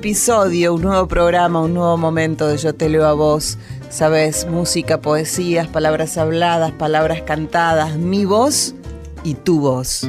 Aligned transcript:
Episodio, 0.00 0.72
un 0.72 0.80
nuevo 0.80 1.06
programa, 1.06 1.60
un 1.60 1.74
nuevo 1.74 1.98
momento 1.98 2.48
de 2.48 2.56
Yo 2.56 2.74
te 2.74 2.88
leo 2.88 3.06
a 3.06 3.12
vos. 3.12 3.58
Sabes, 3.90 4.46
música, 4.46 5.02
poesías, 5.02 5.68
palabras 5.68 6.16
habladas, 6.16 6.72
palabras 6.72 7.20
cantadas, 7.20 7.98
mi 7.98 8.24
voz 8.24 8.74
y 9.24 9.34
tu 9.34 9.60
voz. 9.60 10.08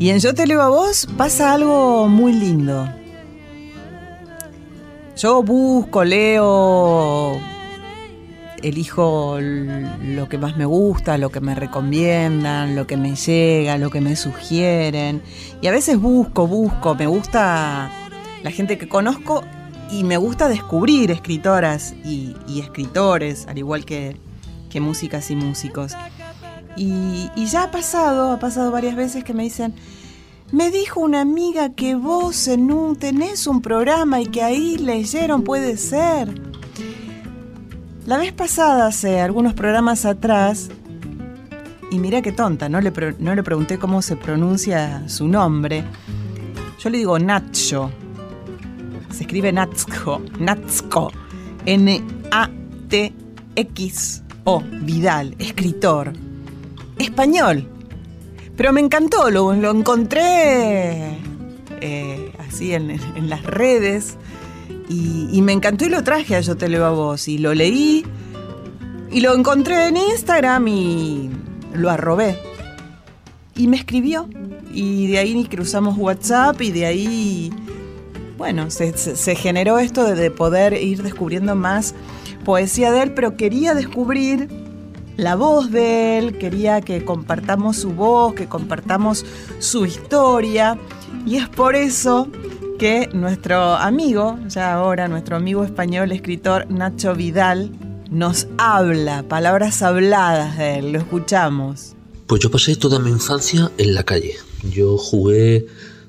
Y 0.00 0.08
en 0.08 0.18
Yo 0.18 0.34
te 0.34 0.46
leo 0.46 0.62
a 0.62 0.70
vos 0.70 1.06
pasa 1.18 1.52
algo 1.52 2.08
muy 2.08 2.32
lindo. 2.32 2.88
Yo 5.14 5.42
busco, 5.42 6.04
leo, 6.04 7.38
elijo 8.62 9.38
lo 9.38 10.26
que 10.26 10.38
más 10.38 10.56
me 10.56 10.64
gusta, 10.64 11.18
lo 11.18 11.28
que 11.28 11.40
me 11.40 11.54
recomiendan, 11.54 12.76
lo 12.76 12.86
que 12.86 12.96
me 12.96 13.14
llega, 13.14 13.76
lo 13.76 13.90
que 13.90 14.00
me 14.00 14.16
sugieren. 14.16 15.20
Y 15.60 15.66
a 15.66 15.70
veces 15.70 16.00
busco, 16.00 16.46
busco, 16.46 16.94
me 16.94 17.06
gusta 17.06 17.92
la 18.42 18.50
gente 18.50 18.78
que 18.78 18.88
conozco 18.88 19.44
y 19.90 20.04
me 20.04 20.16
gusta 20.16 20.48
descubrir 20.48 21.10
escritoras 21.10 21.92
y, 22.06 22.34
escritores, 22.58 23.46
al 23.48 23.58
igual 23.58 23.84
que, 23.84 24.16
que 24.70 24.80
músicas 24.80 25.30
y 25.30 25.36
músicos. 25.36 25.94
Y, 26.82 27.30
ya 27.44 27.64
ha 27.64 27.70
pasado, 27.70 28.32
ha 28.32 28.38
pasado 28.38 28.70
varias 28.70 28.96
veces 28.96 29.22
que 29.22 29.34
me 29.34 29.42
dicen, 29.42 29.74
me 30.50 30.70
dijo 30.70 31.00
una 31.00 31.20
amiga 31.20 31.74
que 31.74 31.94
vos 31.94 32.48
en 32.48 32.72
un, 32.72 32.96
tenés 32.96 33.46
un 33.46 33.60
programa 33.60 34.22
y 34.22 34.26
que 34.28 34.42
ahí 34.42 34.78
leyeron, 34.78 35.44
puede 35.44 35.76
ser. 35.76 36.40
La 38.06 38.16
vez 38.16 38.32
pasada, 38.32 38.86
hace 38.86 39.20
algunos 39.20 39.52
programas 39.52 40.06
atrás, 40.06 40.70
y 41.90 41.98
mira 41.98 42.22
qué 42.22 42.32
tonta, 42.32 42.70
no 42.70 42.80
le, 42.80 42.90
no 43.18 43.34
le 43.34 43.42
pregunté 43.42 43.78
cómo 43.78 44.00
se 44.00 44.16
pronuncia 44.16 45.06
su 45.06 45.28
nombre. 45.28 45.84
Yo 46.78 46.88
le 46.88 46.96
digo 46.96 47.18
Nacho. 47.18 47.90
Se 49.10 49.24
escribe 49.24 49.52
Natsko, 49.52 50.22
Natsko. 50.38 51.12
N-A-T-X-O, 51.66 52.22
Vidal, 54.80 55.34
escritor 55.38 56.29
español. 57.04 57.68
Pero 58.56 58.72
me 58.72 58.80
encantó, 58.80 59.30
lo, 59.30 59.52
lo 59.54 59.70
encontré 59.70 61.18
eh, 61.80 62.32
así 62.38 62.74
en, 62.74 62.98
las 63.28 63.42
redes 63.42 64.18
y, 64.88 65.40
me 65.40 65.52
encantó 65.52 65.86
y 65.86 65.88
lo 65.88 66.04
traje 66.04 66.36
a 66.36 66.40
Yo 66.40 66.56
Te 66.56 66.68
Leo 66.68 66.84
a 66.84 66.90
Vos 66.90 67.26
y 67.28 67.38
lo 67.38 67.54
leí 67.54 68.04
y 69.10 69.20
lo 69.20 69.34
encontré 69.34 69.88
en 69.88 69.96
Instagram 69.96 70.68
y 70.68 71.30
lo 71.72 71.90
arrobé. 71.90 72.38
Y 73.56 73.66
me 73.66 73.76
escribió 73.76 74.28
y 74.72 75.06
de 75.06 75.18
ahí 75.18 75.44
cruzamos 75.46 75.96
WhatsApp 75.96 76.60
y 76.60 76.70
de 76.70 76.86
ahí, 76.86 77.52
bueno, 78.36 78.70
se, 78.70 78.96
se 78.96 79.34
generó 79.36 79.78
esto 79.78 80.04
de 80.04 80.30
poder 80.30 80.74
ir 80.74 81.02
descubriendo 81.02 81.54
más 81.54 81.94
poesía 82.44 82.92
de 82.92 83.04
él, 83.04 83.14
pero 83.14 83.36
quería 83.36 83.74
descubrir 83.74 84.59
la 85.20 85.36
voz 85.36 85.70
de 85.70 86.18
él, 86.18 86.38
quería 86.38 86.80
que 86.80 87.04
compartamos 87.04 87.76
su 87.76 87.90
voz, 87.90 88.34
que 88.34 88.46
compartamos 88.46 89.26
su 89.58 89.84
historia. 89.84 90.78
Y 91.26 91.36
es 91.36 91.48
por 91.48 91.76
eso 91.76 92.26
que 92.78 93.10
nuestro 93.12 93.74
amigo, 93.74 94.38
ya 94.48 94.72
ahora 94.72 95.08
nuestro 95.08 95.36
amigo 95.36 95.62
español, 95.62 96.10
escritor 96.12 96.70
Nacho 96.70 97.14
Vidal, 97.14 97.70
nos 98.10 98.48
habla, 98.56 99.22
palabras 99.24 99.82
habladas 99.82 100.56
de 100.56 100.78
él, 100.78 100.92
lo 100.92 100.98
escuchamos. 101.00 101.94
Pues 102.26 102.40
yo 102.40 102.50
pasé 102.50 102.74
toda 102.76 102.98
mi 102.98 103.10
infancia 103.10 103.70
en 103.76 103.92
la 103.92 104.04
calle. 104.04 104.36
Yo 104.72 104.96
jugué 104.96 105.66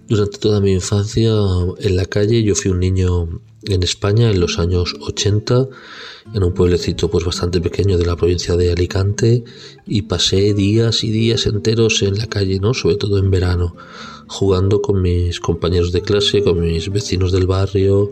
durante 0.08 0.38
toda 0.38 0.62
mi 0.62 0.72
infancia 0.72 1.32
en 1.80 1.96
la 1.98 2.06
calle. 2.06 2.44
Yo 2.44 2.56
fui 2.56 2.72
un 2.72 2.80
niño 2.80 3.28
en 3.64 3.84
España 3.84 4.30
en 4.32 4.40
los 4.40 4.60
años 4.60 4.96
80 5.00 5.68
en 6.34 6.44
un 6.44 6.54
pueblecito 6.54 7.10
pues 7.10 7.26
bastante 7.26 7.62
pequeño 7.62 7.98
de 7.98 8.06
la 8.06 8.16
provincia 8.16 8.56
de 8.56 8.72
Alicante 8.72 9.44
y 9.86 10.04
pasé 10.04 10.54
días 10.54 11.04
y 11.04 11.12
días 11.12 11.46
enteros 11.46 12.02
en 12.04 12.18
la 12.18 12.28
calle, 12.28 12.60
¿no? 12.60 12.74
Sobre 12.74 12.96
todo 12.96 13.18
en 13.18 13.32
verano, 13.32 13.76
jugando 14.28 14.82
con 14.82 15.02
mis 15.02 15.40
compañeros 15.40 15.92
de 15.92 16.02
clase, 16.02 16.44
con 16.44 16.62
mis 16.62 16.90
vecinos 16.90 17.32
del 17.32 17.48
barrio, 17.48 18.12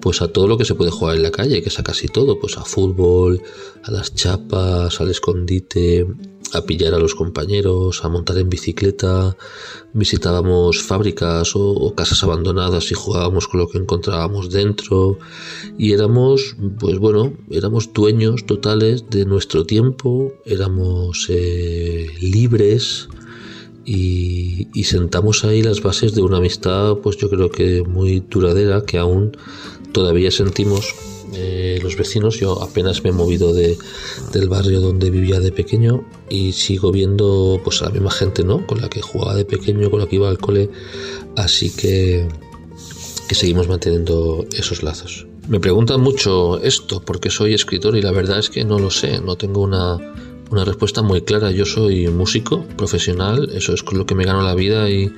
pues 0.00 0.22
a 0.22 0.28
todo 0.28 0.46
lo 0.48 0.58
que 0.58 0.64
se 0.64 0.74
puede 0.74 0.90
jugar 0.90 1.16
en 1.16 1.22
la 1.22 1.30
calle, 1.30 1.62
que 1.62 1.68
es 1.68 1.78
a 1.78 1.82
casi 1.82 2.08
todo, 2.08 2.38
pues 2.38 2.58
a 2.58 2.64
fútbol, 2.64 3.40
a 3.82 3.90
las 3.90 4.14
chapas, 4.14 5.00
al 5.00 5.10
escondite, 5.10 6.06
a 6.54 6.62
pillar 6.62 6.94
a 6.94 6.98
los 6.98 7.14
compañeros, 7.14 8.04
a 8.04 8.08
montar 8.08 8.38
en 8.38 8.48
bicicleta, 8.48 9.36
visitábamos 9.92 10.82
fábricas 10.82 11.52
o, 11.54 11.94
casas 11.94 12.22
abandonadas 12.22 12.90
y 12.90 12.94
jugábamos 12.94 13.48
con 13.48 13.60
lo 13.60 13.68
que 13.68 13.78
encontrábamos 13.78 14.50
dentro. 14.50 15.18
Y 15.78 15.92
éramos, 15.92 16.56
pues 16.78 16.98
bueno, 16.98 17.32
éramos 17.50 17.92
dueños 17.92 18.46
totales 18.46 19.04
de 19.10 19.24
nuestro 19.24 19.64
tiempo, 19.64 20.32
éramos 20.44 21.26
eh, 21.28 22.08
libres 22.20 23.08
y, 23.84 24.68
y 24.72 24.84
sentamos 24.84 25.44
ahí 25.44 25.62
las 25.62 25.82
bases 25.82 26.14
de 26.14 26.22
una 26.22 26.38
amistad, 26.38 26.98
pues 26.98 27.16
yo 27.16 27.28
creo 27.28 27.50
que 27.50 27.82
muy 27.82 28.20
duradera 28.20 28.82
que 28.82 28.98
aún 28.98 29.36
todavía 29.94 30.30
sentimos 30.30 30.94
eh, 31.32 31.78
los 31.82 31.96
vecinos. 31.96 32.38
Yo 32.38 32.62
apenas 32.62 33.02
me 33.02 33.10
he 33.10 33.12
movido 33.12 33.54
de, 33.54 33.78
del 34.32 34.48
barrio 34.50 34.80
donde 34.80 35.10
vivía 35.10 35.40
de 35.40 35.52
pequeño 35.52 36.04
y 36.28 36.52
sigo 36.52 36.92
viendo 36.92 37.58
pues 37.64 37.80
a 37.80 37.86
la 37.86 37.92
misma 37.92 38.10
gente, 38.10 38.44
¿no? 38.44 38.66
Con 38.66 38.82
la 38.82 38.90
que 38.90 39.00
jugaba 39.00 39.34
de 39.34 39.46
pequeño, 39.46 39.90
con 39.90 40.00
la 40.00 40.06
que 40.06 40.16
iba 40.16 40.28
al 40.28 40.38
cole. 40.38 40.68
Así 41.36 41.70
que, 41.70 42.28
que 43.26 43.34
seguimos 43.34 43.68
manteniendo 43.68 44.44
esos 44.52 44.82
lazos. 44.82 45.26
Me 45.48 45.60
preguntan 45.60 46.00
mucho 46.00 46.60
esto, 46.62 47.00
porque 47.00 47.30
soy 47.30 47.54
escritor 47.54 47.96
y 47.96 48.02
la 48.02 48.12
verdad 48.12 48.38
es 48.38 48.50
que 48.50 48.64
no 48.64 48.78
lo 48.78 48.90
sé, 48.90 49.20
no 49.20 49.36
tengo 49.36 49.60
una, 49.62 49.98
una 50.50 50.64
respuesta 50.64 51.02
muy 51.02 51.22
clara. 51.22 51.50
Yo 51.50 51.64
soy 51.64 52.08
músico 52.08 52.64
profesional, 52.76 53.50
eso 53.54 53.72
es 53.74 53.82
con 53.82 53.98
lo 53.98 54.06
que 54.06 54.14
me 54.14 54.24
gano 54.24 54.42
la 54.42 54.54
vida 54.54 54.90
y, 54.90 55.12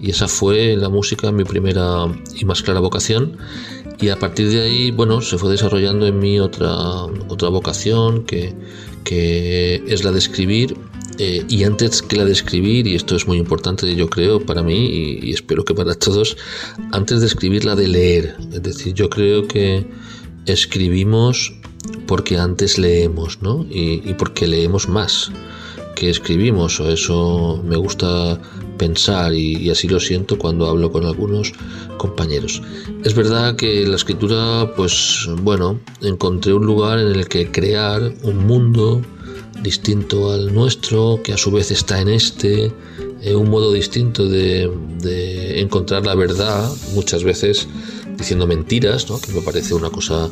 Y 0.00 0.10
esa 0.10 0.28
fue 0.28 0.76
la 0.76 0.88
música 0.88 1.30
mi 1.30 1.44
primera 1.44 2.06
y 2.34 2.44
más 2.44 2.62
clara 2.62 2.80
vocación. 2.80 3.36
Y 4.00 4.08
a 4.08 4.18
partir 4.18 4.48
de 4.48 4.62
ahí, 4.62 4.90
bueno, 4.90 5.20
se 5.20 5.36
fue 5.36 5.50
desarrollando 5.50 6.06
en 6.06 6.18
mí 6.18 6.40
otra, 6.40 6.70
otra 7.28 7.48
vocación 7.48 8.24
que, 8.24 8.54
que 9.04 9.82
es 9.86 10.04
la 10.04 10.12
de 10.12 10.18
escribir. 10.18 10.76
Eh, 11.18 11.44
y 11.48 11.64
antes 11.64 12.00
que 12.00 12.16
la 12.16 12.24
de 12.24 12.32
escribir, 12.32 12.86
y 12.86 12.94
esto 12.94 13.14
es 13.14 13.26
muy 13.26 13.36
importante 13.36 13.94
yo 13.94 14.08
creo 14.08 14.40
para 14.40 14.62
mí 14.62 15.18
y, 15.22 15.32
espero 15.32 15.64
que 15.66 15.74
para 15.74 15.94
todos, 15.94 16.38
antes 16.92 17.20
de 17.20 17.26
escribir 17.26 17.66
la 17.66 17.76
de 17.76 17.88
leer. 17.88 18.36
Es 18.52 18.62
decir, 18.62 18.94
yo 18.94 19.10
creo 19.10 19.46
que 19.46 19.86
escribimos 20.46 21.52
porque 22.06 22.38
antes 22.38 22.78
leemos, 22.78 23.42
¿no? 23.42 23.66
Y 23.70 24.14
porque 24.14 24.46
leemos 24.46 24.88
más 24.88 25.30
que 26.00 26.08
escribimos, 26.08 26.80
o 26.80 26.90
eso 26.90 27.62
me 27.62 27.76
gusta 27.76 28.40
pensar 28.78 29.34
y, 29.34 29.68
así 29.68 29.86
lo 29.86 30.00
siento 30.00 30.38
cuando 30.38 30.66
hablo 30.66 30.90
con 30.90 31.04
algunos 31.04 31.52
compañeros. 31.98 32.62
Es 33.04 33.14
verdad 33.14 33.54
que 33.54 33.86
la 33.86 33.96
escritura, 33.96 34.72
pues 34.74 35.28
bueno, 35.42 35.78
encontré 36.00 36.54
un 36.54 36.64
lugar 36.64 36.98
en 37.00 37.08
el 37.08 37.28
que 37.28 37.52
crear 37.52 38.14
un 38.22 38.46
mundo 38.46 39.02
distinto 39.62 40.32
al 40.32 40.54
nuestro, 40.54 41.20
que 41.22 41.34
a 41.34 41.36
su 41.36 41.50
vez 41.50 41.70
está 41.70 42.00
en 42.00 42.08
este, 42.08 42.72
eh, 43.20 43.34
un 43.34 43.50
modo 43.50 43.70
distinto 43.70 44.26
de, 44.26 44.70
encontrar 45.60 46.06
la 46.06 46.14
verdad, 46.14 46.72
muchas 46.94 47.24
veces 47.24 47.68
diciendo 48.16 48.46
mentiras, 48.46 49.04
que 49.04 49.32
me 49.32 49.42
parece 49.42 49.74
una 49.74 49.90
cosa 49.90 50.30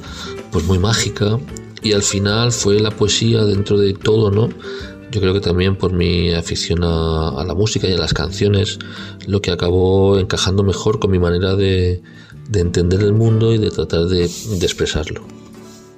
pues 0.51 0.65
muy 0.65 0.79
mágica, 0.79 1.39
y 1.83 1.93
al 1.93 2.03
final 2.03 2.53
fue 2.53 2.81
la 2.81 2.91
poesía 2.91 3.45
dentro 3.45 3.79
de 3.79 3.93
todo, 3.93 4.31
¿no? 4.31 4.49
Yo 5.11 5.21
creo 5.21 5.33
que 5.33 5.41
también 5.41 5.77
por 5.77 5.93
mi 5.93 6.33
afición 6.33 6.81
a, 6.83 7.43
la 7.47 7.55
música 7.55 7.89
y 7.89 7.93
a 7.93 7.99
las 7.99 8.13
canciones, 8.13 8.79
lo 9.27 9.41
que 9.41 9.51
acabó 9.51 10.19
encajando 10.19 10.63
mejor 10.63 10.99
con 10.99 11.11
mi 11.11 11.19
manera 11.19 11.57
de, 11.57 12.03
de 12.49 12.61
entender 12.61 13.01
el 13.01 13.15
mundo 13.15 13.55
y 13.55 13.59
de 13.59 13.71
tratar 13.71 14.07
de, 14.07 14.29
de, 14.29 14.67
expresarlo. 14.67 15.23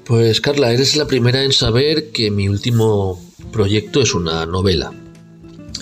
Pues 0.05 0.41
Carla, 0.41 0.73
eres 0.73 0.97
la 0.97 1.07
primera 1.07 1.43
en 1.43 1.53
saber 1.53 2.11
que 2.11 2.31
mi 2.31 2.49
último 2.49 3.21
proyecto 3.53 4.01
es 4.01 4.15
una 4.15 4.47
novela. 4.47 4.93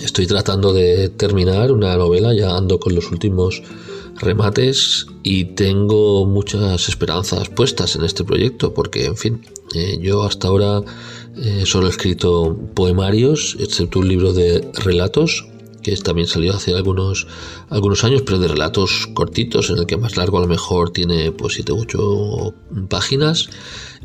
Estoy 0.01 0.25
tratando 0.27 0.73
de 0.73 1.09
terminar 1.09 1.71
una 1.71 1.95
novela, 1.97 2.33
ya 2.33 2.55
ando 2.55 2.79
con 2.79 2.95
los 2.95 3.11
últimos 3.11 3.61
remates 4.19 5.07
y 5.23 5.45
tengo 5.45 6.25
muchas 6.25 6.89
esperanzas 6.89 7.49
puestas 7.49 7.95
en 7.95 8.03
este 8.03 8.23
proyecto 8.23 8.73
porque, 8.73 9.05
en 9.05 9.17
fin, 9.17 9.41
eh, 9.75 9.97
yo 10.01 10.23
hasta 10.23 10.47
ahora 10.47 10.81
eh, 11.37 11.63
solo 11.65 11.87
he 11.87 11.89
escrito 11.89 12.57
poemarios, 12.73 13.57
excepto 13.59 13.99
un 13.99 14.07
libro 14.07 14.33
de 14.33 14.67
relatos, 14.83 15.45
que 15.81 15.95
también 15.97 16.27
salió 16.27 16.53
hace 16.53 16.73
algunos, 16.73 17.27
algunos 17.69 18.03
años, 18.03 18.23
pero 18.25 18.39
de 18.39 18.47
relatos 18.47 19.07
cortitos, 19.13 19.69
en 19.69 19.77
el 19.77 19.85
que 19.85 19.97
más 19.97 20.17
largo 20.17 20.37
a 20.37 20.41
lo 20.41 20.47
mejor 20.47 20.91
tiene 20.91 21.31
pues 21.31 21.53
7 21.53 21.71
u 21.71 21.81
8 21.81 22.53
páginas. 22.89 23.49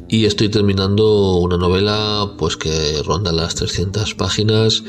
Y 0.09 0.27
estoy 0.27 0.49
terminando 0.49 1.37
una 1.37 1.57
novela 1.57 2.33
pues 2.39 2.57
que 2.57 3.03
ronda 3.03 3.33
las 3.33 3.55
300 3.55 4.15
páginas 4.15 4.85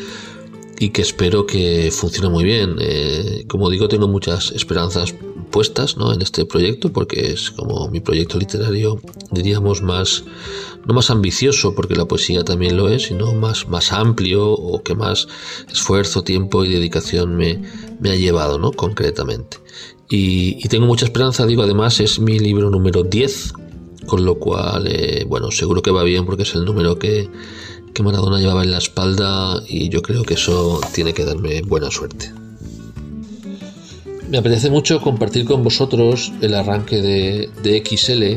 y 0.80 0.90
que 0.90 1.02
espero 1.02 1.46
que 1.46 1.90
funcione 1.92 2.30
muy 2.30 2.44
bien. 2.44 2.76
Eh, 2.80 3.46
como 3.48 3.70
digo, 3.70 3.88
tengo 3.88 4.08
muchas 4.08 4.52
esperanzas 4.52 5.16
puestas 5.45 5.97
¿no? 5.97 6.13
en 6.13 6.21
este 6.21 6.45
proyecto 6.45 6.92
porque 6.92 7.31
es 7.31 7.51
como 7.51 7.88
mi 7.89 8.00
proyecto 8.00 8.38
literario, 8.38 9.00
diríamos, 9.31 9.81
más, 9.81 10.24
no 10.86 10.94
más 10.94 11.09
ambicioso, 11.09 11.74
porque 11.75 11.95
la 11.95 12.06
poesía 12.06 12.44
también 12.44 12.77
lo 12.77 12.89
es, 12.89 13.03
sino 13.03 13.33
más, 13.33 13.68
más 13.68 13.92
amplio 13.92 14.50
o 14.50 14.83
que 14.83 14.95
más 14.95 15.27
esfuerzo, 15.71 16.24
tiempo 16.24 16.65
y 16.65 16.69
dedicación 16.69 17.36
me, 17.36 17.62
me 18.00 18.12
ha 18.12 18.15
llevado, 18.15 18.59
¿no? 18.59 18.71
concretamente. 18.71 19.57
Y, 20.09 20.68
tengo 20.68 20.86
mucha 20.86 21.06
esperanza, 21.06 21.45
digo, 21.45 21.63
además 21.63 22.00
es 22.00 22.19
mi 22.19 22.39
libro 22.39 22.69
número 22.69 23.03
10, 23.03 23.53
con 24.06 24.24
lo 24.24 24.36
cual, 24.36 24.88
eh, 24.88 25.25
bueno, 25.27 25.51
seguro 25.51 25.81
que 25.81 25.91
va 25.91 26.03
bien 26.03 26.25
porque 26.25 26.44
es 26.44 26.53
el 26.53 26.63
número 26.65 27.00
que, 27.00 27.30
que 27.94 28.03
Maradona 28.03 28.39
llevaba 28.39 28.63
en 28.63 28.71
la 28.71 28.77
espalda 28.77 29.63
y 29.68 29.89
yo 29.89 30.01
creo 30.01 30.24
que 30.24 30.36
eso 30.36 30.80
tiene 30.94 31.13
que 31.13 31.25
darme 31.25 31.62
buena 31.62 31.89
suerte. 31.89 32.44
Me 34.36 34.40
apetece 34.40 34.70
mucho 34.70 35.00
compartir 35.00 35.46
con 35.46 35.64
vosotros 35.64 36.34
el 36.42 36.56
arranque 36.56 37.02
de, 37.02 37.50
de 37.64 37.82
XL. 37.86 38.36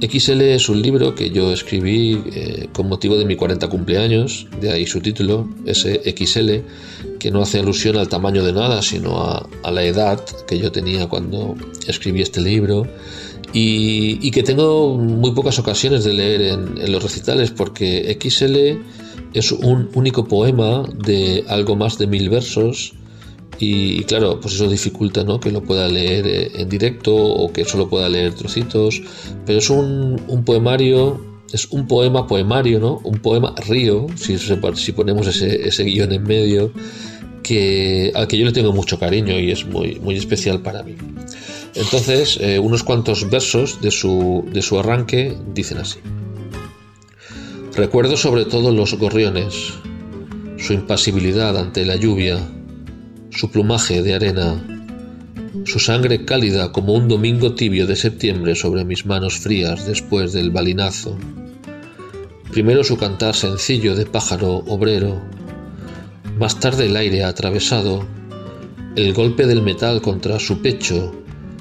XL 0.00 0.40
es 0.42 0.68
un 0.68 0.80
libro 0.80 1.16
que 1.16 1.30
yo 1.30 1.52
escribí 1.52 2.22
eh, 2.32 2.68
con 2.72 2.88
motivo 2.88 3.16
de 3.16 3.24
mi 3.24 3.34
40 3.34 3.66
cumpleaños, 3.68 4.46
de 4.60 4.70
ahí 4.70 4.86
su 4.86 5.00
título, 5.00 5.48
ese 5.66 6.00
XL, 6.16 7.18
que 7.18 7.32
no 7.32 7.42
hace 7.42 7.58
alusión 7.58 7.96
al 7.96 8.08
tamaño 8.08 8.44
de 8.44 8.52
nada, 8.52 8.80
sino 8.80 9.18
a, 9.18 9.48
la 9.72 9.82
edad 9.82 10.24
que 10.46 10.56
yo 10.60 10.70
tenía 10.70 11.08
cuando 11.08 11.56
escribí 11.88 12.22
este 12.22 12.40
libro 12.40 12.86
y, 13.52 14.24
y, 14.24 14.30
que 14.30 14.44
tengo 14.44 14.96
muy 14.96 15.32
pocas 15.32 15.58
ocasiones 15.58 16.04
de 16.04 16.12
leer 16.12 16.42
en, 16.42 16.78
en, 16.80 16.92
los 16.92 17.02
recitales 17.02 17.50
porque 17.50 18.16
XL 18.22 18.56
es 19.36 19.50
un 19.50 19.90
único 19.94 20.28
poema 20.28 20.84
de 20.96 21.44
algo 21.48 21.74
más 21.74 21.98
de 21.98 22.06
mil 22.06 22.30
versos 22.30 22.94
y, 23.58 24.02
claro, 24.04 24.40
pues 24.40 24.54
eso 24.54 24.68
dificulta 24.68 25.24
¿no? 25.24 25.40
que 25.40 25.50
lo 25.50 25.62
pueda 25.62 25.88
leer 25.88 26.26
eh, 26.26 26.50
en 26.56 26.68
directo 26.68 27.14
o 27.14 27.52
que 27.52 27.64
solo 27.64 27.88
pueda 27.88 28.08
leer 28.08 28.34
trocitos, 28.34 29.02
pero 29.46 29.58
es 29.58 29.70
un, 29.70 30.20
un 30.28 30.44
poemario 30.44 31.34
es 31.52 31.66
un 31.70 31.86
poema 31.86 32.26
poemario, 32.26 32.80
¿no? 32.80 33.00
Un 33.04 33.20
poema 33.20 33.54
río, 33.68 34.06
si, 34.16 34.36
si 34.38 34.92
ponemos 34.92 35.28
ese, 35.28 35.68
ese 35.68 35.84
guion 35.84 36.10
en 36.10 36.24
medio, 36.24 36.72
que, 37.44 38.10
al 38.16 38.26
que 38.26 38.36
yo 38.36 38.44
le 38.44 38.50
tengo 38.50 38.72
mucho 38.72 38.98
cariño 38.98 39.38
y 39.38 39.52
es 39.52 39.64
muy, 39.64 40.00
muy 40.00 40.16
especial 40.16 40.62
para 40.62 40.82
mí. 40.82 40.96
Entonces, 41.76 42.38
eh, 42.40 42.58
unos 42.58 42.82
cuantos 42.82 43.30
versos 43.30 43.80
de 43.80 43.92
su, 43.92 44.44
de 44.52 44.62
su 44.62 44.78
arranque 44.80 45.36
dicen 45.54 45.78
así. 45.78 46.00
Recuerdo 47.76 48.16
sobre 48.16 48.44
todo 48.46 48.72
los 48.72 48.94
gorriones, 48.94 49.74
su 50.58 50.72
impasibilidad 50.72 51.56
ante 51.56 51.84
la 51.84 51.96
lluvia, 51.96 52.38
su 53.34 53.50
plumaje 53.50 54.00
de 54.00 54.14
arena, 54.14 54.62
su 55.64 55.80
sangre 55.80 56.24
cálida 56.24 56.70
como 56.70 56.94
un 56.94 57.08
domingo 57.08 57.54
tibio 57.54 57.84
de 57.84 57.96
septiembre 57.96 58.54
sobre 58.54 58.84
mis 58.84 59.06
manos 59.06 59.38
frías 59.38 59.86
después 59.86 60.32
del 60.32 60.52
balinazo. 60.52 61.18
Primero 62.52 62.84
su 62.84 62.96
cantar 62.96 63.34
sencillo 63.34 63.96
de 63.96 64.06
pájaro 64.06 64.58
obrero, 64.68 65.20
más 66.38 66.60
tarde 66.60 66.86
el 66.86 66.96
aire 66.96 67.24
atravesado, 67.24 68.06
el 68.94 69.12
golpe 69.12 69.46
del 69.46 69.62
metal 69.62 70.00
contra 70.00 70.38
su 70.38 70.62
pecho, 70.62 71.12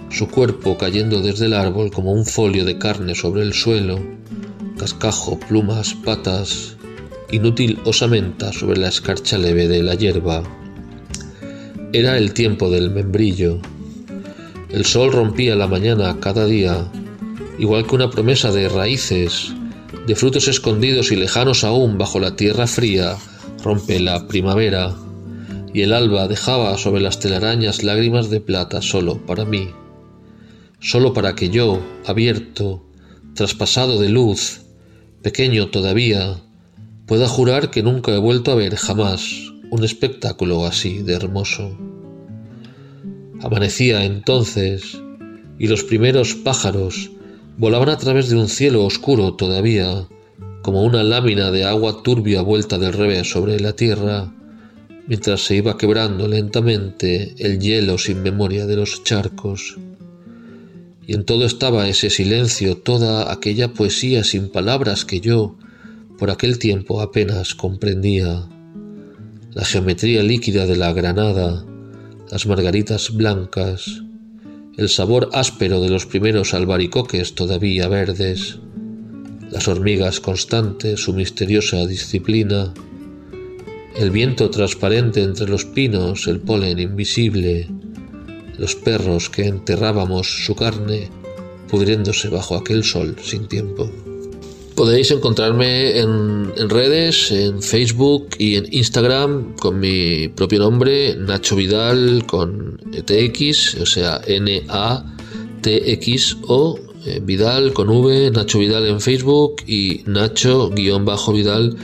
su 0.09 0.27
cuerpo 0.27 0.77
cayendo 0.77 1.21
desde 1.21 1.47
el 1.47 1.53
árbol 1.53 1.89
como 1.89 2.11
un 2.11 2.25
folio 2.25 2.65
de 2.65 2.77
carne 2.77 3.15
sobre 3.15 3.41
el 3.41 3.53
suelo, 3.53 3.99
cascajo, 4.77 5.39
plumas, 5.39 5.95
patas, 5.95 6.77
inútil 7.31 7.79
osamenta 7.83 8.53
sobre 8.53 8.79
la 8.79 8.89
escarcha 8.89 9.39
leve 9.39 9.67
de 9.67 9.81
la 9.81 9.95
hierba. 9.95 10.43
Era 11.95 12.17
el 12.17 12.33
tiempo 12.33 12.71
del 12.71 12.89
membrillo. 12.89 13.59
El 14.71 14.83
sol 14.83 15.11
rompía 15.11 15.55
la 15.55 15.67
mañana 15.67 16.17
cada 16.19 16.47
día, 16.47 16.91
igual 17.59 17.85
que 17.85 17.93
una 17.93 18.09
promesa 18.09 18.51
de 18.51 18.67
raíces, 18.67 19.53
de 20.07 20.15
frutos 20.15 20.47
escondidos 20.47 21.11
y 21.11 21.17
lejanos 21.17 21.63
aún 21.63 21.99
bajo 21.99 22.19
la 22.19 22.35
tierra 22.35 22.65
fría, 22.65 23.15
rompe 23.63 23.99
la 23.99 24.27
primavera, 24.27 24.95
y 25.71 25.81
el 25.83 25.93
alba 25.93 26.27
dejaba 26.27 26.75
sobre 26.79 26.99
las 26.99 27.19
telarañas 27.19 27.83
lágrimas 27.83 28.31
de 28.31 28.41
plata 28.41 28.81
solo 28.81 29.23
para 29.27 29.45
mí, 29.45 29.69
solo 30.79 31.13
para 31.13 31.35
que 31.35 31.49
yo, 31.49 31.79
abierto, 32.07 32.83
traspasado 33.35 33.99
de 34.01 34.09
luz, 34.09 34.61
pequeño 35.21 35.67
todavía, 35.69 36.41
pueda 37.05 37.27
jurar 37.27 37.69
que 37.69 37.83
nunca 37.83 38.11
he 38.13 38.17
vuelto 38.17 38.51
a 38.51 38.55
ver 38.55 38.77
jamás 38.77 39.52
un 39.69 39.83
espectáculo 39.83 40.65
así 40.65 41.01
de 41.01 41.13
hermoso. 41.13 41.77
Amanecía 43.41 44.05
entonces, 44.05 45.01
y 45.59 45.67
los 45.67 45.83
primeros 45.83 46.35
pájaros 46.35 47.11
volaban 47.57 47.89
a 47.89 47.97
través 47.97 48.29
de 48.29 48.37
un 48.37 48.49
cielo 48.49 48.83
oscuro 48.85 49.35
todavía, 49.35 50.07
como 50.61 50.83
una 50.83 51.03
lámina 51.03 51.51
de 51.51 51.65
agua 51.65 52.03
turbia 52.03 52.41
vuelta 52.41 52.77
del 52.77 52.93
revés 52.93 53.29
sobre 53.29 53.59
la 53.59 53.73
tierra, 53.73 54.33
mientras 55.07 55.41
se 55.41 55.55
iba 55.55 55.77
quebrando 55.77 56.27
lentamente 56.27 57.35
el 57.37 57.59
hielo 57.59 57.97
sin 57.97 58.23
memoria 58.23 58.65
de 58.65 58.77
los 58.77 59.03
charcos. 59.03 59.77
Y 61.05 61.15
en 61.15 61.25
todo 61.25 61.45
estaba 61.45 61.89
ese 61.89 62.09
silencio, 62.09 62.77
toda 62.77 63.31
aquella 63.31 63.73
poesía 63.73 64.23
sin 64.23 64.49
palabras 64.49 65.03
que 65.03 65.19
yo, 65.19 65.57
por 66.17 66.31
aquel 66.31 66.59
tiempo 66.59 67.01
apenas 67.01 67.55
comprendía 67.55 68.47
la 69.53 69.65
geometría 69.65 70.23
líquida 70.23 70.65
de 70.65 70.75
la 70.75 70.91
granada, 70.93 71.63
las 72.31 72.47
margaritas 72.47 73.11
blancas, 73.13 74.01
el 74.77 74.89
sabor 74.89 75.29
áspero 75.33 75.79
de 75.79 75.89
los 75.89 76.07
primeros 76.07 76.55
albaricoques 76.55 77.35
todavía 77.35 77.87
verdes, 77.87 78.57
las 79.51 79.67
hormigas 79.67 80.19
constantes, 80.19 81.03
su 81.03 81.13
misteriosa 81.13 81.85
disciplina, 81.85 82.73
el 83.95 84.09
viento 84.09 84.49
transparente 84.49 85.21
entre 85.21 85.47
los 85.47 85.65
pinos, 85.65 86.25
el 86.25 86.39
polen 86.39 86.79
invisible, 86.79 87.67
los 88.57 88.75
perros 88.75 89.29
que 89.29 89.45
enterrábamos 89.45 90.45
su 90.45 90.55
carne 90.55 91.09
pudriéndose 91.69 92.29
bajo 92.29 92.55
aquel 92.55 92.83
sol 92.83 93.15
sin 93.21 93.47
tiempo. 93.47 93.91
Podéis 94.75 95.11
encontrarme 95.11 95.99
en, 95.99 96.51
redes, 96.69 97.31
en 97.31 97.61
Facebook 97.61 98.29
y 98.39 98.55
en 98.55 98.65
Instagram 98.71 99.55
con 99.57 99.79
mi 99.79 100.29
propio 100.29 100.59
nombre, 100.59 101.15
Nacho 101.15 101.55
Vidal 101.55 102.25
con 102.25 102.79
TX, 103.05 103.75
o 103.81 103.85
sea, 103.85 104.19
N-A-T-X 104.25 104.77
o 106.47 106.79
eh, 107.05 107.21
Vidal 107.23 107.73
con 107.73 107.89
V, 107.89 108.31
Nacho 108.31 108.57
Vidal 108.57 108.87
en 108.87 108.99
Facebook 108.99 109.57
y 109.67 110.01
Nacho-Vidal 110.07 111.77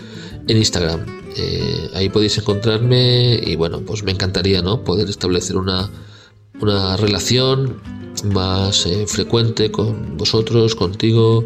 en 0.48 0.58
Instagram. 0.58 1.05
Eh, 1.38 1.89
ahí 1.93 2.10
podéis 2.10 2.39
encontrarme 2.39 3.39
y 3.46 3.55
bueno, 3.55 3.81
pues 3.81 4.01
me 4.03 4.12
encantaría 4.12 4.63
¿no? 4.63 4.84
poder 4.84 5.08
establecer 5.10 5.58
una, 5.58 5.91
una 6.60 6.98
relación 6.98 7.79
más 8.34 8.86
eh, 8.88 9.05
frecuente 9.08 9.72
con 9.72 10.17
vosotros, 10.17 10.74
contigo 10.74 11.46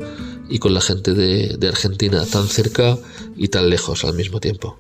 y 0.49 0.59
con 0.59 0.73
la 0.73 0.81
gente 0.81 1.13
de, 1.13 1.57
de 1.57 1.67
Argentina 1.67 2.25
tan 2.25 2.47
cerca 2.47 2.97
y 3.35 3.47
tan 3.47 3.69
lejos 3.69 4.03
al 4.03 4.13
mismo 4.13 4.39
tiempo. 4.39 4.77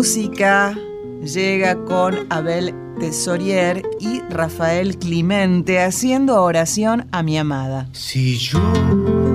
Música 0.00 0.89
llega 1.34 1.76
con 1.84 2.26
Abel 2.30 2.74
Tesorier 2.98 3.82
y 4.00 4.20
Rafael 4.30 4.98
Clemente 4.98 5.80
haciendo 5.80 6.42
oración 6.42 7.06
a 7.12 7.22
mi 7.22 7.38
amada. 7.38 7.88
Si 7.92 8.36
yo 8.36 8.60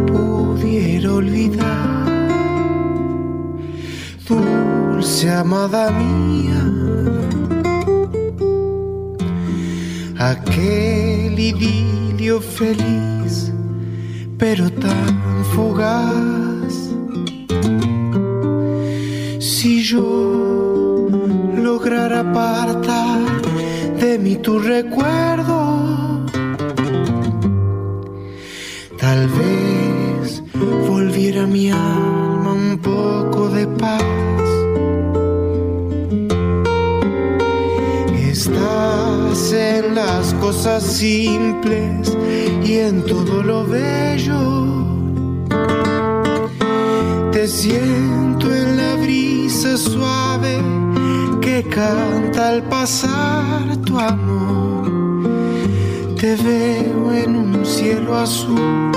pudiera 0.07 1.13
olvidar, 1.13 2.05
dulce 4.27 5.31
amada 5.31 5.91
mía, 5.91 6.63
aquel 10.19 11.39
idilio 11.39 12.41
feliz, 12.41 13.51
pero 14.37 14.69
tan 14.69 15.45
fugaz. 15.53 16.25
Tu 24.45 24.59
recuerdo. 24.59 26.23
Tal 28.99 29.27
vez 29.27 30.43
volviera 30.87 31.47
mi 31.47 31.71
alma 31.71 32.53
un 32.53 32.77
poco 32.77 33.49
de 33.49 33.65
paz. 33.65 34.03
Estás 38.33 39.51
en 39.51 39.95
las 39.95 40.33
cosas 40.35 40.83
simples 40.83 42.15
y 42.63 42.73
en 42.87 43.03
todo 43.03 43.41
lo 43.41 43.65
bello. 43.65 44.43
Te 47.31 47.47
siento 47.47 48.53
en 48.53 48.77
la 48.77 48.95
brisa 48.97 49.75
suave 49.75 50.75
canta 51.69 52.50
al 52.50 52.63
pasar 52.63 53.77
tu 53.86 54.00
amor. 54.00 54.86
Te 56.19 56.36
veo 56.36 57.13
en 57.13 57.36
un 57.36 57.65
cielo 57.65 58.15
azul, 58.17 58.91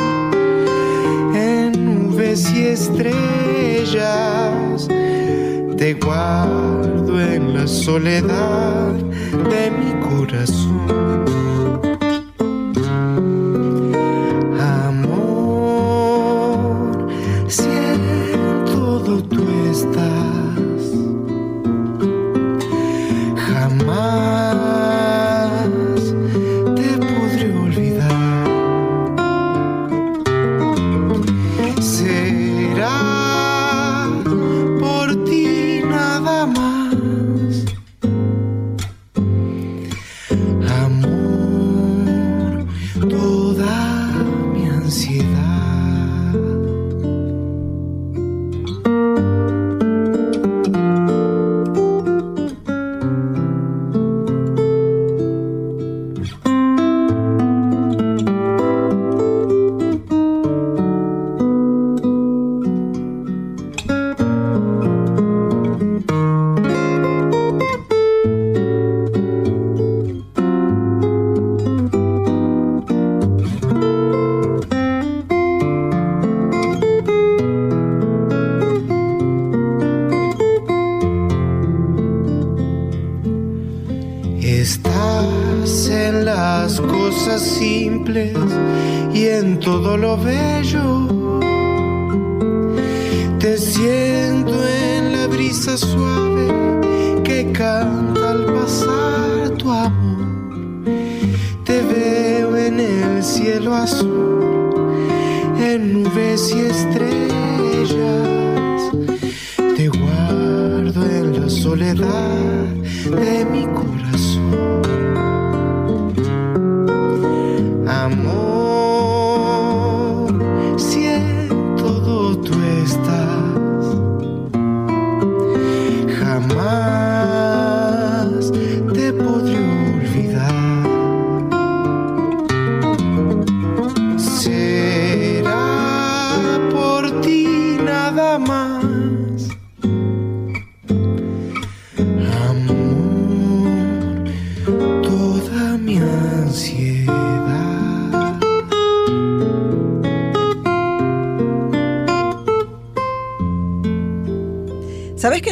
en 1.34 1.72
nubes 1.84 2.50
y 2.52 2.66
estrellas. 2.66 3.98
Te 5.76 5.94
guardo 5.94 7.20
en 7.20 7.54
la 7.54 7.66
soledad 7.66 8.92
de 9.50 9.70
mi 9.70 9.92
corazón. 10.00 11.18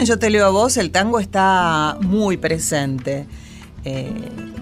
Yo 0.06 0.18
te 0.18 0.30
leo 0.30 0.46
a 0.46 0.50
vos, 0.50 0.76
el 0.76 0.90
tango 0.90 1.20
está 1.20 1.98
muy 2.00 2.36
presente. 2.36 3.26
Eh, 3.84 4.10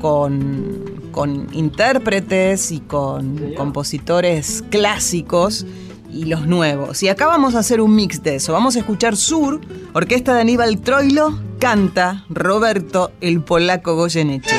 con, 0.00 1.48
intérpretes 1.52 2.70
y 2.70 2.80
con 2.80 3.54
compositores 3.56 4.62
clásicos 4.68 5.64
y 6.12 6.26
los 6.26 6.46
nuevos. 6.46 7.02
Y 7.02 7.08
acá 7.08 7.26
vamos 7.26 7.54
a 7.54 7.60
hacer 7.60 7.80
un 7.80 7.94
mix 7.94 8.22
de 8.22 8.36
eso. 8.36 8.52
Vamos 8.52 8.76
a 8.76 8.80
escuchar 8.80 9.16
Sur, 9.16 9.62
orquesta 9.94 10.34
de 10.34 10.42
Aníbal 10.42 10.78
Troilo, 10.80 11.38
canta 11.58 12.26
Roberto 12.28 13.12
el 13.22 13.40
polaco 13.40 13.96
Goyeneche. 13.96 14.53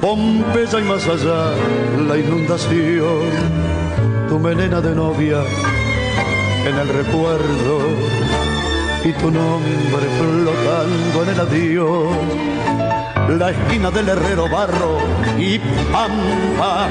Pompeya 0.00 0.80
y 0.80 0.84
más 0.84 1.06
allá 1.06 1.52
la 2.08 2.16
inundación, 2.16 3.28
tu 4.30 4.38
melena 4.38 4.80
de 4.80 4.94
novia 4.94 5.42
en 6.64 6.74
el 6.74 6.88
recuerdo 6.88 7.80
y 9.04 9.12
tu 9.12 9.30
nombre 9.30 10.06
flotando 10.18 11.22
en 11.22 11.28
el 11.28 11.40
adiós. 11.40 12.16
La 13.38 13.50
esquina 13.50 13.90
del 13.90 14.08
herrero 14.08 14.48
barro 14.48 14.98
y 15.38 15.58
pampa, 15.92 16.88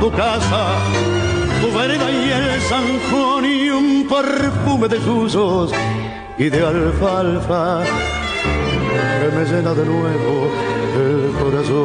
tu 0.00 0.10
casa, 0.12 0.66
tu 1.60 1.78
vereda 1.78 2.10
y 2.10 2.30
el 2.30 2.60
zanjón 2.62 3.44
y 3.44 3.68
un 3.68 4.08
perfume 4.08 4.88
de 4.88 4.98
usos 4.98 5.72
y 6.38 6.48
de 6.48 6.66
alfalfa 6.66 7.84
que 9.20 9.36
me 9.36 9.44
llena 9.44 9.74
de 9.74 9.84
nuevo 9.84 10.75
el 10.96 11.30
corazón 11.40 11.76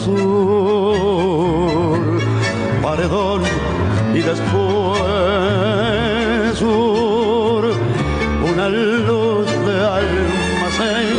sur, 0.00 1.98
paredón 2.82 3.42
y 4.14 4.20
después 4.20 5.00
sur, 6.58 7.64
una 8.52 8.68
luz 8.68 9.46
de 9.66 9.76
almacén 9.98 11.18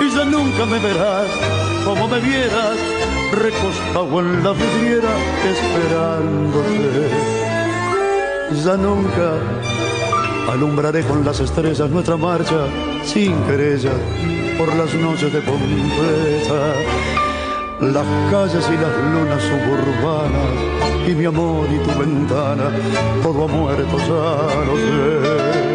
y 0.00 0.10
ya 0.10 0.24
nunca 0.24 0.66
me 0.66 0.78
verás 0.80 1.30
como 1.84 2.08
me 2.08 2.18
vieras 2.20 2.76
recostado 3.32 4.20
en 4.20 4.42
la 4.42 4.52
vidriera 4.52 5.16
esperándote. 5.52 7.10
Ya 8.64 8.76
nunca 8.76 9.38
Alumbraré 10.48 11.02
con 11.04 11.24
las 11.24 11.40
estrellas 11.40 11.90
nuestra 11.90 12.16
marcha 12.16 12.66
sin 13.02 13.34
querella 13.44 13.92
por 14.58 14.74
las 14.74 14.94
noches 14.94 15.32
de 15.32 15.40
Pompeya. 15.40 16.74
Las 17.80 18.06
calles 18.30 18.64
y 18.72 18.76
las 18.76 18.96
lunas 19.12 19.42
suburbanas 19.42 20.74
y 21.06 21.14
mi 21.14 21.24
amor 21.24 21.68
y 21.70 21.78
tu 21.78 21.98
ventana, 21.98 22.70
todo 23.22 23.44
ha 23.44 23.48
muerto, 23.48 23.98
ya 23.98 24.48
sé. 24.76 25.74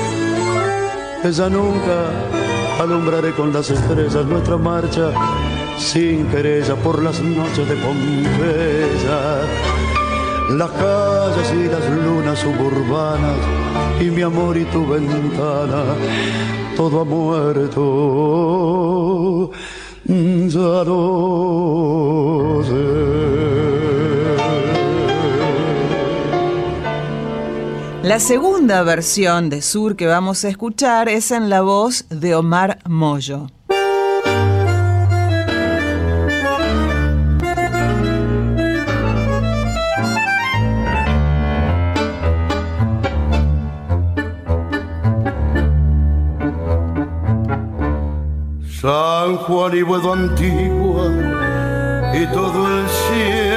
ella 1.23 1.49
nunca 1.49 2.09
alumbraré 2.79 3.31
con 3.33 3.53
las 3.53 3.69
estrellas 3.69 4.25
nuestra 4.25 4.57
marcha 4.57 5.11
sin 5.77 6.25
querella 6.27 6.75
por 6.75 7.03
las 7.03 7.21
noches 7.21 7.69
de 7.69 7.75
Pompeya. 7.75 9.41
Las 10.57 10.71
calles 10.71 11.53
y 11.53 11.67
las 11.69 11.87
lunas 12.03 12.39
suburbanas 12.39 13.37
y 13.99 14.05
mi 14.05 14.21
amor 14.23 14.57
y 14.57 14.65
tu 14.65 14.85
ventana, 14.87 15.83
todo 16.75 17.01
ha 17.01 17.05
muerto. 17.05 18.51
Ya 20.05 20.83
La 28.11 28.19
segunda 28.19 28.83
versión 28.83 29.49
de 29.49 29.61
Sur 29.61 29.95
que 29.95 30.05
vamos 30.05 30.43
a 30.43 30.49
escuchar 30.49 31.07
es 31.07 31.31
en 31.31 31.49
la 31.49 31.61
voz 31.61 32.09
de 32.09 32.35
Omar 32.35 32.79
Moyo. 32.85 33.47
San 48.81 49.37
Juan 49.37 49.77
y 49.77 49.83
Buedo 49.83 50.11
Antigua 50.11 51.07
y 52.13 52.25
todo 52.33 52.67
el 52.67 52.89
cielo 52.89 53.50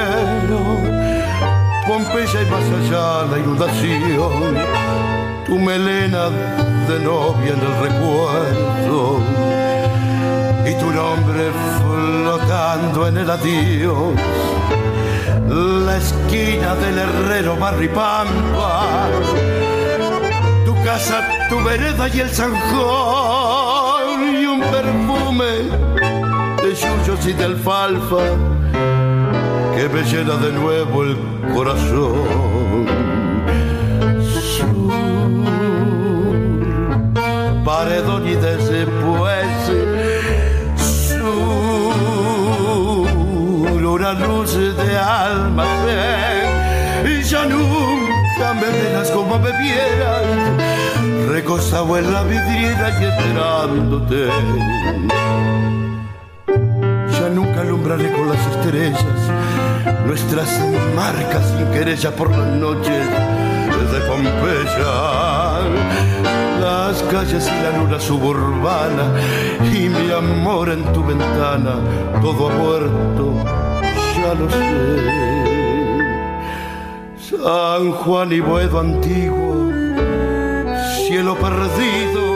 Pompeya 1.86 2.42
y 2.42 2.46
más 2.46 2.64
allá 2.64 3.26
la 3.30 3.38
inundación, 3.38 4.56
tu 5.44 5.58
melena 5.58 6.30
de 6.88 6.98
novia 7.00 7.52
en 7.52 7.60
el 7.60 7.74
recuerdo. 7.82 9.20
Y 10.64 10.74
tu 10.80 10.90
nombre 10.90 11.50
flotando 11.78 13.06
en 13.08 13.18
el 13.18 13.30
adiós. 13.30 14.14
La 15.84 15.98
esquina 15.98 16.74
del 16.76 16.98
herrero 16.98 17.56
Barripampa, 17.56 19.08
tu 20.64 20.74
casa, 20.82 21.28
tu 21.50 21.62
vereda 21.62 22.08
y 22.08 22.20
el 22.20 22.30
zanjón 22.30 24.22
y 24.40 24.46
un 24.46 24.60
perfume 24.62 25.68
de 26.62 26.74
yuyos 26.74 27.26
y 27.26 27.34
de 27.34 27.44
alfalfa 27.44 28.24
que 29.76 29.88
me 29.88 30.02
llena 30.04 30.36
de 30.36 30.52
nuevo 30.52 31.02
el 31.02 31.16
corazón. 31.54 32.86
Sur, 34.56 34.94
paredón 37.64 38.28
y 38.28 38.34
después 38.34 39.46
sur, 41.08 41.44
una 43.84 44.12
luz 44.12 44.54
de 44.54 44.98
almacén. 44.98 46.54
Y 47.06 47.22
ya 47.22 47.44
nunca 47.46 48.54
me 48.54 48.68
verás 48.70 49.10
como 49.10 49.38
me 49.38 49.50
vieras, 49.58 50.22
recostado 51.28 51.98
en 51.98 52.12
la 52.12 52.22
vidriera 52.22 53.00
y 53.00 53.04
esperándote 53.04 54.28
Ya 57.18 57.28
nunca 57.28 57.60
alumbraré 57.60 58.10
con 58.12 58.28
las 58.28 58.46
estrellas 58.46 59.63
nuestras 60.06 60.48
marcas 60.94 61.46
sin 61.56 61.66
querella 61.70 62.10
por 62.10 62.30
las 62.30 62.46
noches 62.56 63.06
de 63.92 64.00
Pompeya, 64.00 64.94
las 66.60 67.02
calles 67.04 67.48
y 67.48 67.62
la 67.62 67.78
luna 67.78 68.00
suburbana 68.00 69.12
y 69.72 69.88
mi 69.88 70.10
amor 70.10 70.70
en 70.70 70.84
tu 70.92 71.04
ventana, 71.04 71.76
todo 72.20 72.48
ha 72.48 72.52
muerto, 72.54 73.34
ya 74.16 74.34
lo 74.34 74.50
sé. 74.50 75.04
San 77.36 77.92
Juan 77.92 78.32
y 78.32 78.40
Buedo 78.40 78.80
antiguo, 78.80 79.70
cielo 81.06 81.34
perdido, 81.36 82.34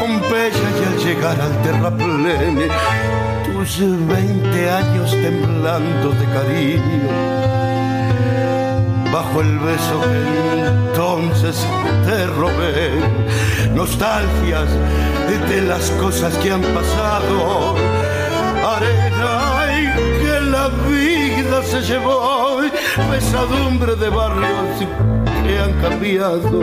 Pompeya 0.00 0.68
y 0.80 0.84
al 0.84 0.96
llegar 1.04 1.40
al 1.40 1.62
terraplén, 1.62 2.68
tus 3.64 3.78
veinte 4.08 4.70
años 4.70 5.12
temblando 5.12 6.10
de 6.10 6.24
cariño 6.36 7.08
bajo 9.12 9.40
el 9.40 9.56
beso 9.60 10.00
que 10.00 10.66
entonces 10.66 11.64
te 12.04 12.26
robé, 12.26 12.90
nostalgias 13.72 14.68
de 15.48 15.62
las 15.62 15.92
cosas 15.92 16.36
que 16.38 16.50
han 16.50 16.62
pasado, 16.62 17.76
arena 18.66 19.66
y 19.78 19.84
que 20.22 20.40
la 20.50 20.68
vida 20.88 21.62
se 21.62 21.82
llevó, 21.82 22.62
pesadumbre 23.12 23.94
de 23.94 24.08
barrios 24.08 24.76
que 25.44 25.58
han 25.60 25.72
cambiado 25.80 26.62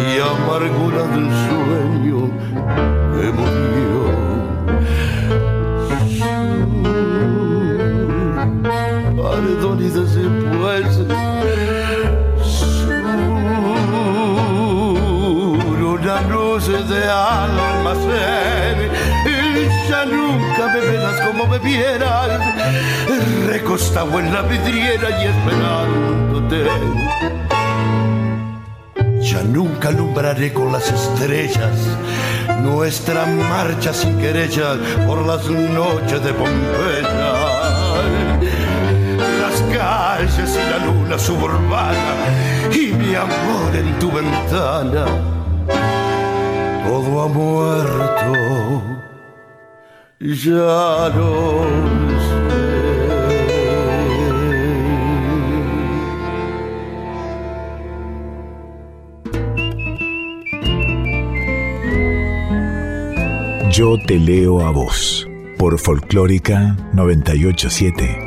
y 0.00 0.18
amargura 0.18 1.02
del 1.12 1.28
sueño 1.46 2.30
que 3.12 3.32
murió. 3.32 4.43
Recostado 23.46 24.18
en 24.20 24.32
la 24.32 24.42
vidriera 24.42 25.08
y 25.22 25.26
esperándote. 25.26 26.66
Ya 29.20 29.42
nunca 29.42 29.88
alumbraré 29.88 30.52
con 30.52 30.72
las 30.72 30.90
estrellas 30.90 31.76
nuestra 32.62 33.26
marcha 33.26 33.92
sin 33.92 34.18
querella 34.18 34.76
por 35.06 35.26
las 35.26 35.48
noches 35.48 36.22
de 36.22 36.32
Pompeya. 36.32 37.32
Las 39.40 39.62
calles 39.76 40.50
y 40.56 40.70
la 40.70 40.78
luna 40.84 41.18
suburbana 41.18 42.14
y 42.72 42.92
mi 42.92 43.14
amor 43.14 43.74
en 43.74 43.98
tu 43.98 44.10
ventana. 44.10 45.06
Todo 46.86 47.22
ha 47.22 47.28
muerto, 47.28 48.82
ya. 50.24 51.12
Yo 63.70 63.98
te 64.06 64.18
leo 64.18 64.60
a 64.60 64.70
vos 64.70 65.28
por 65.58 65.78
Folclórica 65.78 66.76
987. 66.92 68.24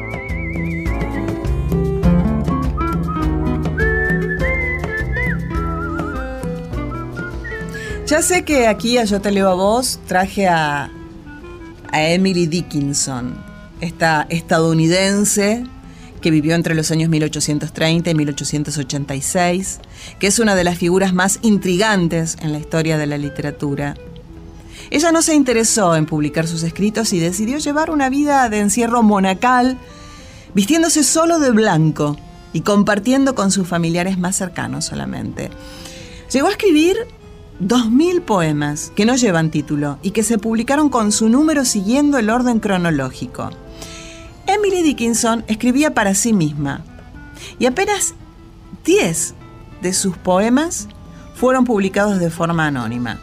Ya 8.06 8.22
sé 8.22 8.44
que 8.44 8.68
aquí 8.68 8.98
a 8.98 9.06
Yo 9.06 9.20
te 9.22 9.32
leo 9.32 9.50
a 9.50 9.54
vos 9.54 10.00
traje 10.06 10.48
a, 10.48 10.92
a 11.98 12.10
Emily 12.10 12.46
Dickinson, 12.46 13.44
esta 13.82 14.28
estadounidense 14.30 15.64
que 16.22 16.30
vivió 16.30 16.54
entre 16.54 16.76
los 16.76 16.92
años 16.92 17.10
1830 17.10 18.12
y 18.12 18.14
1886, 18.14 19.80
que 20.20 20.28
es 20.28 20.38
una 20.38 20.54
de 20.54 20.64
las 20.64 20.78
figuras 20.78 21.16
más 21.16 21.40
intrigantes 21.42 22.38
en 22.40 22.52
la 22.52 22.60
historia 22.60 23.00
de 23.00 23.08
la 23.08 23.18
literatura. 23.18 23.96
Ella 24.92 25.12
no 25.12 25.24
se 25.24 25.34
interesó 25.34 25.96
en 25.96 26.06
publicar 26.06 26.48
sus 26.48 26.62
escritos 26.62 27.14
y 27.14 27.20
decidió 27.20 27.58
llevar 27.58 27.90
una 27.90 28.10
vida 28.10 28.48
de 28.50 28.60
encierro 28.60 29.02
monacal, 29.02 29.80
vistiéndose 30.54 31.04
solo 31.04 31.40
de 31.40 31.50
blanco 31.50 32.16
y 32.54 32.62
compartiendo 32.62 33.34
con 33.34 33.50
sus 33.50 33.68
familiares 33.68 34.20
más 34.20 34.36
cercanos 34.36 34.86
solamente. 34.86 35.50
Llegó 36.32 36.48
a 36.48 36.52
escribir 36.52 36.96
2.000 37.62 38.22
poemas 38.22 38.92
que 38.96 39.06
no 39.06 39.16
llevan 39.16 39.50
título 39.50 39.98
y 40.04 40.12
que 40.12 40.24
se 40.24 40.38
publicaron 40.38 40.90
con 40.90 41.12
su 41.12 41.28
número 41.28 41.66
siguiendo 41.66 42.18
el 42.20 42.30
orden 42.30 42.60
cronológico. 42.60 43.50
Emily 44.46 44.84
Dickinson 44.84 45.44
escribía 45.48 45.94
para 45.94 46.14
sí 46.14 46.34
misma 46.34 46.82
y 47.60 47.66
apenas 47.66 48.14
10 48.86 49.34
de 49.82 49.94
sus 49.94 50.18
poemas 50.18 50.88
fueron 51.36 51.66
publicados 51.66 52.20
de 52.20 52.30
forma 52.30 52.68
anónima. 52.68 53.20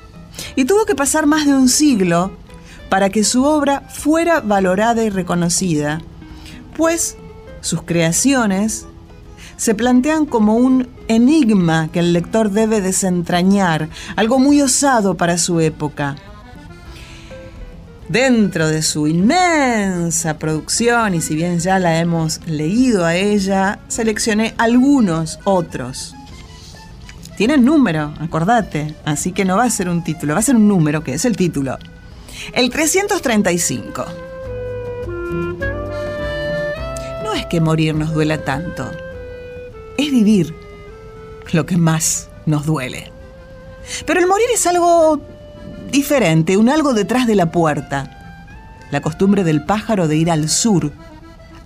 Y 0.57 0.65
tuvo 0.65 0.85
que 0.85 0.95
pasar 0.95 1.27
más 1.27 1.47
de 1.47 1.55
un 1.55 1.69
siglo 1.69 2.33
para 2.89 3.11
que 3.11 3.25
su 3.25 3.45
obra 3.45 3.83
fuera 3.83 4.41
valorada 4.41 5.03
y 5.05 5.11
reconocida, 5.11 6.01
pues 6.77 7.17
sus 7.61 7.83
creaciones 7.83 8.87
se 9.57 9.75
plantean 9.75 10.27
como 10.27 10.57
un 10.57 10.89
enigma 11.09 11.89
que 11.93 12.01
el 12.01 12.13
lector 12.13 12.51
debe 12.51 12.81
desentrañar, 12.81 13.89
algo 14.17 14.39
muy 14.39 14.61
osado 14.61 15.17
para 15.17 15.39
su 15.39 15.61
época. 15.61 16.17
Dentro 18.09 18.69
de 18.69 18.83
su 18.83 19.07
inmensa 19.07 20.39
producción, 20.39 21.15
y 21.15 21.21
si 21.21 21.35
bien 21.35 21.59
ya 21.59 21.79
la 21.79 21.99
hemos 21.99 22.47
leído 22.47 23.07
a 23.07 23.17
ella, 23.17 23.79
seleccioné 23.89 24.55
algunos 24.59 25.39
otros. 25.45 26.15
Tienen 27.37 27.65
número, 27.65 28.15
acordate, 28.21 28.95
así 29.05 29.33
que 29.33 29.45
no 29.45 29.57
va 29.57 29.65
a 29.65 29.71
ser 29.71 29.89
un 29.89 30.05
título, 30.05 30.35
va 30.35 30.41
a 30.41 30.43
ser 30.43 30.55
un 30.55 30.69
número, 30.69 31.03
que 31.03 31.15
es 31.15 31.25
el 31.25 31.37
título. 31.37 31.79
El 32.53 32.71
335. 32.71 34.05
No 37.25 37.33
es 37.33 37.47
que 37.47 37.61
morir 37.61 37.95
nos 37.95 38.13
duela 38.13 38.45
tanto, 38.45 38.91
es 39.99 40.11
vivir 40.11 40.55
lo 41.53 41.67
que 41.67 41.77
más 41.77 42.29
nos 42.47 42.67
duele. 42.67 43.13
Pero 44.07 44.21
el 44.21 44.27
morir 44.27 44.47
es 44.53 44.67
algo 44.67 45.21
diferente, 45.91 46.57
un 46.57 46.69
algo 46.69 46.95
detrás 46.95 47.27
de 47.27 47.35
la 47.35 47.51
puerta. 47.51 48.11
La 48.91 49.01
costumbre 49.01 49.45
del 49.45 49.65
pájaro 49.65 50.09
de 50.09 50.17
ir 50.17 50.31
al 50.31 50.49
sur 50.49 50.93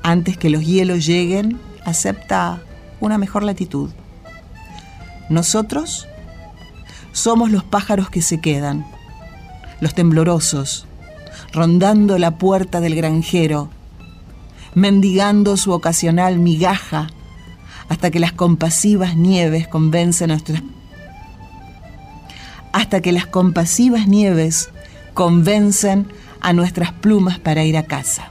antes 0.03 0.37
que 0.37 0.51
los 0.51 0.65
hielos 0.65 1.07
lleguen 1.07 1.59
acepta 1.85 2.61
una 3.01 3.19
mejor 3.19 3.43
latitud. 3.43 3.91
Nosotros 5.29 6.09
somos 7.13 7.51
los 7.51 7.65
pájaros 7.65 8.11
que 8.11 8.23
se 8.23 8.41
quedan, 8.41 8.87
los 9.81 9.95
temblorosos, 9.95 10.87
rondando 11.53 12.19
la 12.19 12.39
puerta 12.39 12.81
del 12.81 12.95
granjero, 12.95 13.71
mendigando 14.75 15.57
su 15.57 15.73
ocasional 15.73 16.39
migaja 16.39 17.09
hasta 17.89 18.11
que 18.11 18.21
las 18.21 18.33
compasivas 18.33 19.17
nieves 19.17 19.69
convencen 19.69 20.31
a 20.31 20.35
nuestras 20.35 20.63
hasta 22.73 23.01
que 23.01 23.13
las 23.13 23.27
compasivas 23.27 24.07
nieves 24.07 24.71
convencen 25.15 26.07
a 26.41 26.53
nuestras 26.53 26.93
plumas 26.93 27.39
para 27.39 27.65
ir 27.65 27.77
a 27.77 27.85
casa. 27.85 28.31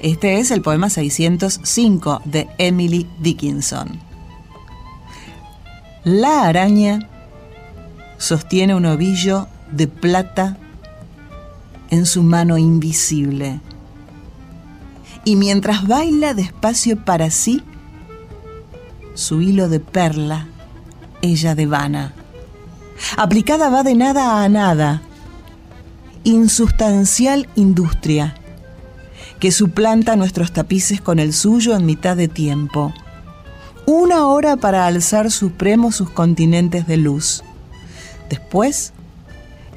Este 0.00 0.38
es 0.38 0.50
el 0.50 0.62
poema 0.62 0.90
605 0.90 2.22
de 2.24 2.48
Emily 2.58 3.06
Dickinson. 3.20 4.00
La 6.04 6.46
araña 6.46 7.08
sostiene 8.16 8.74
un 8.74 8.86
ovillo 8.86 9.46
de 9.70 9.88
plata 9.88 10.56
en 11.90 12.06
su 12.06 12.22
mano 12.22 12.58
invisible 12.58 13.60
y 15.28 15.36
mientras 15.36 15.86
baila 15.86 16.32
despacio 16.32 17.04
para 17.04 17.30
sí, 17.30 17.62
su 19.12 19.42
hilo 19.42 19.68
de 19.68 19.78
perla, 19.78 20.46
ella 21.20 21.54
devana. 21.54 22.14
Aplicada 23.18 23.68
va 23.68 23.82
de 23.82 23.94
nada 23.94 24.42
a 24.42 24.48
nada 24.48 25.02
insustancial 26.24 27.46
industria 27.56 28.36
que 29.38 29.52
suplanta 29.52 30.16
nuestros 30.16 30.50
tapices 30.50 31.02
con 31.02 31.18
el 31.18 31.34
suyo 31.34 31.76
en 31.76 31.84
mitad 31.84 32.16
de 32.16 32.28
tiempo. 32.28 32.94
Una 33.84 34.26
hora 34.28 34.56
para 34.56 34.86
alzar 34.86 35.30
supremos 35.30 35.94
sus 35.94 36.08
continentes 36.08 36.86
de 36.86 36.96
luz. 36.96 37.44
Después, 38.30 38.94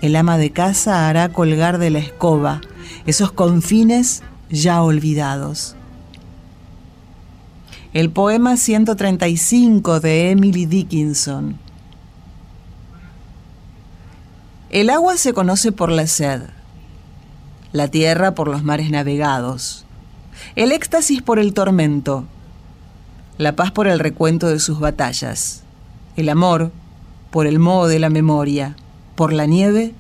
el 0.02 0.16
ama 0.16 0.38
de 0.38 0.52
casa 0.52 1.10
hará 1.10 1.28
colgar 1.34 1.78
de 1.78 1.90
la 1.90 2.00
escoba 2.00 2.62
esos 3.06 3.32
confines 3.32 4.24
ya 4.52 4.84
olvidados. 4.84 5.76
El 7.94 8.10
poema 8.10 8.58
135 8.58 10.00
de 10.00 10.32
Emily 10.32 10.66
Dickinson. 10.66 11.58
El 14.70 14.90
agua 14.90 15.18
se 15.18 15.34
conoce 15.34 15.72
por 15.72 15.92
la 15.92 16.08
sed, 16.08 16.44
la 17.74 17.90
tierra 17.90 18.36
por 18.36 18.48
los 18.48 18.64
mares 18.64 18.90
navegados, 18.90 19.86
el 20.56 20.72
éxtasis 20.72 21.22
por 21.22 21.40
el 21.40 21.54
tormento, 21.54 22.26
la 23.38 23.56
paz 23.58 23.72
por 23.72 23.88
el 23.88 24.00
recuento 24.00 24.48
de 24.48 24.60
sus 24.60 24.80
batallas, 24.80 25.64
el 26.16 26.30
amor 26.30 26.72
por 27.32 27.48
el 27.48 27.60
modo 27.60 27.88
de 27.88 28.00
la 28.00 28.10
memoria, 28.10 28.78
por 29.16 29.34
la 29.34 29.46
nieve, 29.46 29.94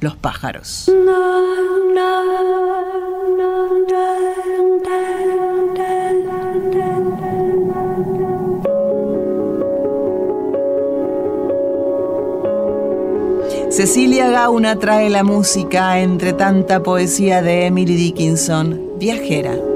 los 0.00 0.16
pájaros. 0.16 0.90
Cecilia 13.76 14.30
Gauna 14.30 14.78
trae 14.78 15.10
la 15.10 15.22
música 15.22 16.00
entre 16.00 16.32
tanta 16.32 16.82
poesía 16.82 17.42
de 17.42 17.66
Emily 17.66 17.94
Dickinson, 17.94 18.92
viajera. 18.98 19.75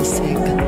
Después 0.00 0.44
de 0.44 0.59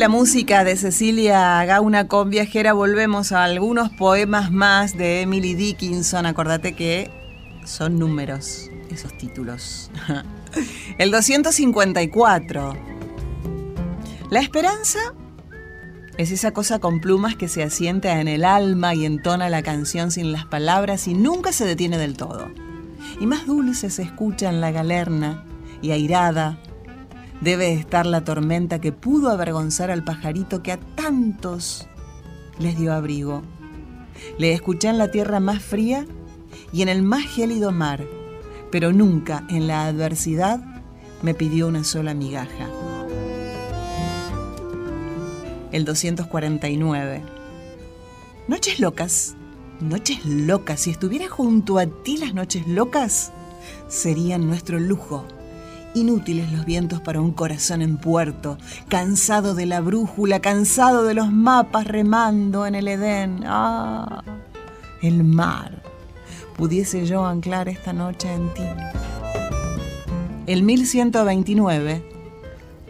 la 0.00 0.08
música 0.08 0.64
de 0.64 0.76
Cecilia 0.76 1.62
Gauna 1.66 2.08
con 2.08 2.30
Viajera, 2.30 2.72
volvemos 2.72 3.32
a 3.32 3.44
algunos 3.44 3.90
poemas 3.90 4.50
más 4.50 4.96
de 4.96 5.20
Emily 5.20 5.52
Dickinson. 5.52 6.24
Acordate 6.24 6.74
que 6.74 7.10
son 7.66 7.98
números 7.98 8.70
esos 8.90 9.14
títulos. 9.18 9.90
El 10.98 11.10
254. 11.10 12.72
La 14.30 14.40
esperanza 14.40 15.00
es 16.16 16.30
esa 16.30 16.52
cosa 16.52 16.78
con 16.78 17.00
plumas 17.00 17.36
que 17.36 17.48
se 17.48 17.62
asienta 17.62 18.22
en 18.22 18.28
el 18.28 18.46
alma 18.46 18.94
y 18.94 19.04
entona 19.04 19.50
la 19.50 19.62
canción 19.62 20.10
sin 20.10 20.32
las 20.32 20.46
palabras 20.46 21.08
y 21.08 21.12
nunca 21.12 21.52
se 21.52 21.66
detiene 21.66 21.98
del 21.98 22.16
todo. 22.16 22.50
Y 23.20 23.26
más 23.26 23.44
dulce 23.44 23.90
se 23.90 24.00
escucha 24.00 24.48
en 24.48 24.62
la 24.62 24.70
galerna 24.70 25.44
y 25.82 25.90
airada 25.90 26.58
debe 27.40 27.72
estar 27.72 28.06
la 28.06 28.22
tormenta 28.22 28.80
que 28.80 28.92
pudo 28.92 29.30
avergonzar 29.30 29.90
al 29.90 30.04
pajarito 30.04 30.62
que 30.62 30.72
a 30.72 30.78
tantos 30.78 31.88
les 32.58 32.78
dio 32.78 32.92
abrigo. 32.92 33.42
Le 34.38 34.52
escuché 34.52 34.88
en 34.88 34.98
la 34.98 35.10
tierra 35.10 35.40
más 35.40 35.62
fría 35.62 36.06
y 36.72 36.82
en 36.82 36.88
el 36.88 37.02
más 37.02 37.24
gélido 37.24 37.72
mar, 37.72 38.04
pero 38.70 38.92
nunca 38.92 39.44
en 39.48 39.66
la 39.66 39.86
adversidad 39.86 40.60
me 41.22 41.34
pidió 41.34 41.68
una 41.68 41.84
sola 41.84 42.14
migaja. 42.14 42.68
El 45.72 45.84
249. 45.84 47.22
Noches 48.48 48.80
locas, 48.80 49.36
noches 49.80 50.24
locas. 50.26 50.80
Si 50.80 50.90
estuviera 50.90 51.28
junto 51.28 51.78
a 51.78 51.86
ti 51.86 52.16
las 52.16 52.34
noches 52.34 52.66
locas, 52.66 53.32
serían 53.88 54.46
nuestro 54.46 54.80
lujo. 54.80 55.24
Inútiles 55.92 56.52
los 56.52 56.64
vientos 56.64 57.00
para 57.00 57.20
un 57.20 57.32
corazón 57.32 57.82
en 57.82 57.96
puerto, 57.96 58.58
cansado 58.88 59.56
de 59.56 59.66
la 59.66 59.80
brújula, 59.80 60.38
cansado 60.38 61.02
de 61.02 61.14
los 61.14 61.32
mapas 61.32 61.84
remando 61.84 62.64
en 62.64 62.76
el 62.76 62.86
Edén. 62.86 63.40
Ah, 63.44 64.22
el 65.02 65.24
mar. 65.24 65.82
Pudiese 66.56 67.06
yo 67.06 67.26
anclar 67.26 67.68
esta 67.68 67.92
noche 67.92 68.32
en 68.32 68.54
ti. 68.54 68.62
El 70.46 70.62
1129. 70.62 72.04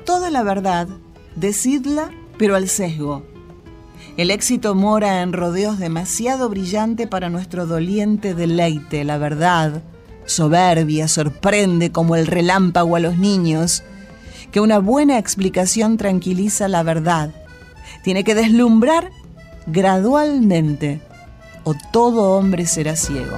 Toda 0.05 0.29
la 0.29 0.43
verdad, 0.43 0.87
decidla, 1.37 2.11
pero 2.37 2.55
al 2.55 2.69
sesgo. 2.69 3.23
El 4.19 4.31
éxito 4.31 4.75
mora 4.75 5.23
en 5.23 5.33
rodeos 5.33 5.79
demasiado 5.79 6.51
brillante 6.51 7.07
para 7.07 7.31
nuestro 7.31 7.65
doliente 7.65 8.35
deleite, 8.35 9.05
la 9.05 9.17
verdad 9.17 9.83
soberbia, 10.31 11.09
sorprende 11.09 11.93
como 11.93 12.17
el 12.17 12.27
relámpago 12.27 12.97
a 12.97 13.01
los 13.01 13.19
niños, 13.19 13.83
que 14.51 14.61
una 14.61 14.79
buena 14.79 15.19
explicación 15.19 15.97
tranquiliza 15.97 16.69
la 16.69 16.83
verdad. 16.83 17.31
Tiene 18.03 18.25
que 18.25 18.35
deslumbrar 18.35 19.11
gradualmente 19.67 21.01
o 21.65 21.75
todo 21.93 22.37
hombre 22.37 22.67
será 22.67 22.97
ciego. 22.97 23.37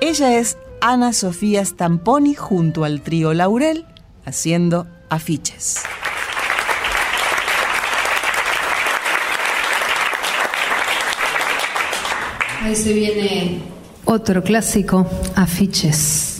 Ella 0.00 0.38
es 0.38 0.56
Ana 0.80 1.12
Sofía 1.12 1.64
Stamponi 1.64 2.34
junto 2.34 2.84
al 2.84 3.02
trío 3.02 3.34
Laurel 3.34 3.86
haciendo 4.24 4.86
afiches. 5.08 5.82
Ahí 12.62 12.74
se 12.74 12.92
viene 12.92 13.75
otro 14.06 14.42
clásico, 14.42 15.06
afiches. 15.34 16.35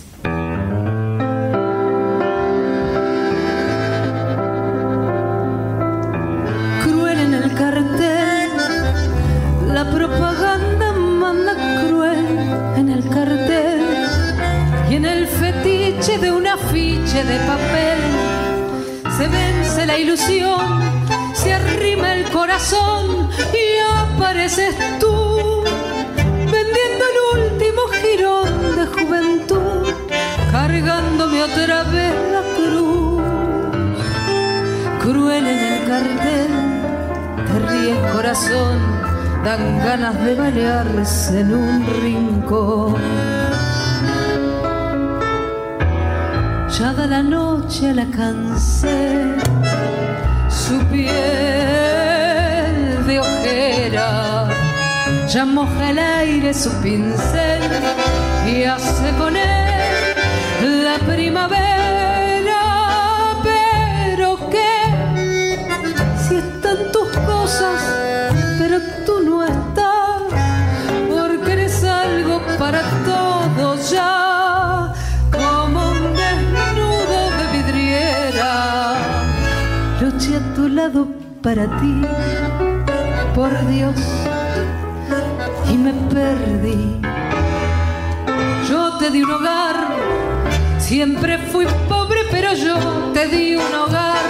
Dan 39.44 39.78
ganas 39.78 40.16
de 40.24 40.34
balearse 40.34 41.40
en 41.40 41.54
un 41.54 41.86
rincón. 42.02 42.96
Ya 46.78 46.92
da 46.92 47.06
la 47.06 47.22
noche 47.22 47.94
la 47.94 48.06
cansé, 48.06 49.36
su 50.48 50.78
piel 50.92 51.06
de 53.06 53.20
ojera 53.20 54.46
ya 55.28 55.44
moja 55.44 55.90
el 55.90 55.98
aire 55.98 56.54
su 56.54 56.70
pincel 56.82 57.60
y 58.46 58.62
hace 58.62 59.10
con 59.18 59.36
él 59.36 60.84
la 60.84 60.98
primavera. 60.98 61.65
Para 81.46 81.66
ti, 81.78 82.02
por 83.32 83.52
Dios 83.68 83.94
y 85.70 85.76
me 85.76 85.92
perdí. 86.12 87.00
Yo 88.68 88.98
te 88.98 89.12
di 89.12 89.22
un 89.22 89.30
hogar, 89.30 89.76
siempre 90.78 91.38
fui 91.38 91.64
pobre, 91.88 92.22
pero 92.32 92.52
yo 92.54 92.76
te 93.14 93.28
di 93.28 93.54
un 93.54 93.74
hogar. 93.80 94.26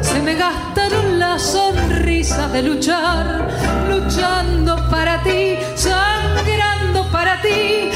Se 0.00 0.18
me 0.22 0.34
gastaron 0.34 1.20
las 1.20 1.40
sonrisas 1.40 2.52
de 2.52 2.62
luchar, 2.64 3.48
luchando 3.88 4.74
para 4.90 5.22
ti, 5.22 5.56
sangrando 5.76 7.08
para 7.12 7.40
ti, 7.42 7.90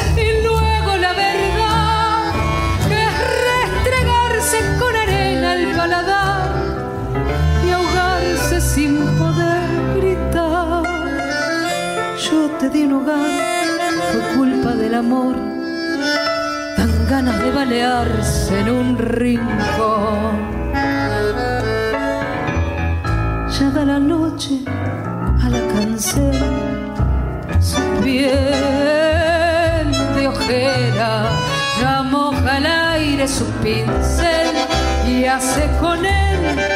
hogar, 13.08 13.92
fue 14.12 14.20
culpa 14.36 14.72
del 14.72 14.94
amor. 14.94 15.36
Dan 16.76 17.06
ganas 17.08 17.38
de 17.42 17.50
balearse 17.50 18.60
en 18.60 18.70
un 18.70 18.98
rincón. 18.98 20.34
Ya 23.58 23.70
da 23.70 23.84
la 23.84 23.98
noche 23.98 24.60
a 25.44 25.48
la 25.48 25.60
cancel, 25.72 26.38
su 27.60 27.82
piel 28.02 28.32
de 30.14 30.28
ojera, 30.28 31.24
ya 31.80 32.02
moja 32.02 32.58
el 32.58 32.66
aire 32.66 33.26
su 33.26 33.44
pincel 33.62 34.54
y 35.08 35.24
hace 35.24 35.68
con 35.80 36.04
él 36.04 36.67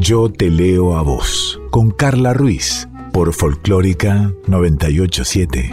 Yo 0.00 0.32
te 0.32 0.48
leo 0.48 0.96
a 0.96 1.02
vos, 1.02 1.60
con 1.68 1.90
Carla 1.90 2.32
Ruiz 2.32 2.88
por 3.12 3.34
Folclórica 3.34 4.32
987. 4.46 5.70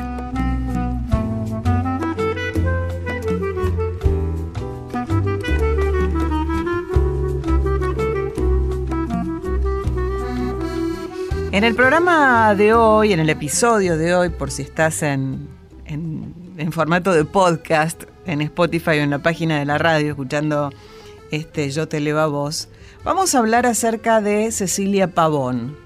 En 11.53 11.63
el 11.63 11.73
programa 11.73 12.53
de 12.53 12.73
hoy, 12.73 13.13
en 13.13 13.21
el 13.21 13.29
episodio 13.29 13.97
de 13.97 14.13
hoy, 14.13 14.27
por 14.27 14.51
si 14.51 14.63
estás 14.63 15.03
en, 15.03 15.47
en, 15.85 16.73
formato 16.73 17.13
de 17.13 17.23
podcast, 17.23 18.03
en 18.25 18.41
Spotify 18.41 18.89
o 18.89 19.03
en 19.03 19.09
la 19.09 19.19
página 19.19 19.57
de 19.59 19.63
la 19.63 19.77
radio, 19.77 20.09
escuchando 20.09 20.73
este 21.31 21.69
Yo 21.71 21.87
te 21.87 22.01
leo 22.01 22.19
a 22.19 22.27
vos, 22.27 22.67
vamos 23.07 23.33
a 23.33 23.39
hablar 23.39 23.65
acerca 23.65 24.19
de 24.19 24.51
Cecilia 24.51 25.13
Pavón, 25.13 25.77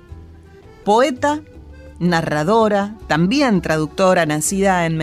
poeta, 0.83 1.41
narradora, 1.99 2.97
también 3.05 3.61
traductora, 3.61 4.25
nacida 4.25 4.87
en 4.87 4.97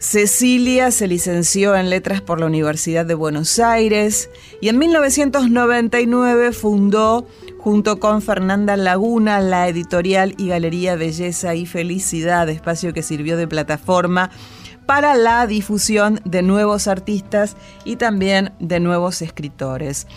Cecilia 0.00 0.90
se 0.90 1.06
licenció 1.06 1.76
en 1.76 1.90
letras 1.90 2.22
por 2.22 2.40
la 2.40 2.46
Universidad 2.46 3.06
de 3.06 3.14
Buenos 3.14 3.60
Aires 3.60 4.30
y 4.60 4.68
en 4.68 4.78
1999 4.78 6.50
fundó 6.50 7.28
junto 7.58 8.00
con 8.00 8.20
Fernanda 8.20 8.76
Laguna 8.76 9.38
la 9.38 9.68
editorial 9.68 10.34
y 10.38 10.48
galería 10.48 10.96
Belleza 10.96 11.54
y 11.54 11.66
Felicidad, 11.66 12.48
espacio 12.48 12.92
que 12.92 13.04
sirvió 13.04 13.36
de 13.36 13.46
plataforma 13.46 14.32
para 14.90 15.14
la 15.14 15.46
difusión 15.46 16.20
de 16.24 16.42
nuevos 16.42 16.88
artistas 16.88 17.56
y 17.84 17.94
también 17.94 18.52
de 18.58 18.80
nuevos 18.80 19.22
escritores. 19.22 20.08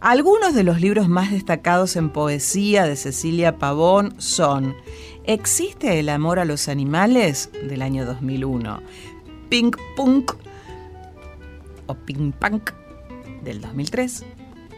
Algunos 0.00 0.54
de 0.54 0.64
los 0.64 0.82
libros 0.82 1.08
más 1.08 1.30
destacados 1.30 1.96
en 1.96 2.10
poesía 2.10 2.84
de 2.84 2.96
Cecilia 2.96 3.56
Pavón 3.56 4.12
son 4.18 4.76
¿Existe 5.24 5.98
el 5.98 6.10
amor 6.10 6.38
a 6.40 6.44
los 6.44 6.68
animales? 6.68 7.48
del 7.70 7.80
año 7.80 8.04
2001, 8.04 8.82
Pink 9.48 9.78
Punk 9.96 10.34
o 11.86 11.94
Pink 11.94 12.34
Punk 12.34 12.72
del 13.42 13.62
2003 13.62 14.26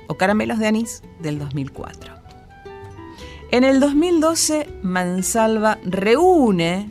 o 0.07 0.15
Caramelos 0.15 0.61
de 0.61 0.69
Anís 0.69 1.03
del 1.19 1.41
2004. 1.41 2.15
En 3.51 3.65
el 3.65 3.81
2012, 3.81 4.69
Mansalva 4.85 5.79
reúne 5.83 6.89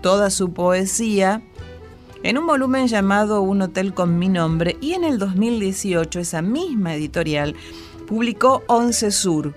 toda 0.00 0.30
su 0.30 0.52
poesía 0.52 1.42
en 2.22 2.38
un 2.38 2.46
volumen 2.46 2.86
llamado 2.86 3.42
Un 3.42 3.62
Hotel 3.62 3.94
con 3.94 4.18
mi 4.18 4.28
nombre 4.28 4.76
y 4.80 4.92
en 4.92 5.04
el 5.04 5.18
2018 5.18 6.20
esa 6.20 6.42
misma 6.42 6.94
editorial 6.94 7.54
publicó 8.06 8.62
Once 8.68 9.10
Sur. 9.10 9.54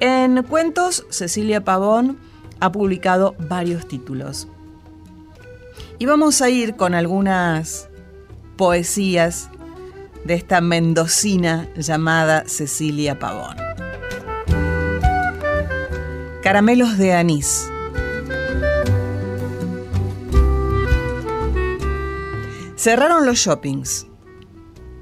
En 0.00 0.42
cuentos, 0.42 1.06
Cecilia 1.10 1.64
Pavón 1.64 2.18
ha 2.60 2.72
publicado 2.72 3.34
varios 3.38 3.86
títulos. 3.88 4.48
Y 5.98 6.06
vamos 6.06 6.40
a 6.42 6.48
ir 6.48 6.76
con 6.76 6.94
algunas 6.94 7.88
poesías 8.56 9.50
de 10.24 10.34
esta 10.34 10.60
mendocina 10.60 11.68
llamada 11.76 12.44
Cecilia 12.46 13.18
Pavón. 13.18 13.56
Caramelos 16.42 16.98
de 16.98 17.12
anís. 17.12 17.70
Cerraron 22.82 23.26
los 23.26 23.36
shoppings, 23.36 24.06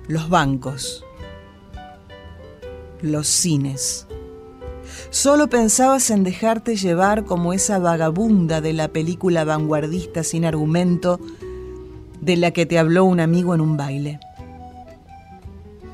los 0.08 0.28
bancos, 0.28 1.04
los 3.02 3.28
cines. 3.28 4.08
Solo 5.10 5.48
pensabas 5.48 6.10
en 6.10 6.24
dejarte 6.24 6.74
llevar 6.74 7.24
como 7.24 7.52
esa 7.52 7.78
vagabunda 7.78 8.60
de 8.60 8.72
la 8.72 8.88
película 8.88 9.44
vanguardista 9.44 10.24
sin 10.24 10.44
argumento 10.44 11.20
de 12.20 12.36
la 12.36 12.50
que 12.50 12.66
te 12.66 12.80
habló 12.80 13.04
un 13.04 13.20
amigo 13.20 13.54
en 13.54 13.60
un 13.60 13.76
baile. 13.76 14.18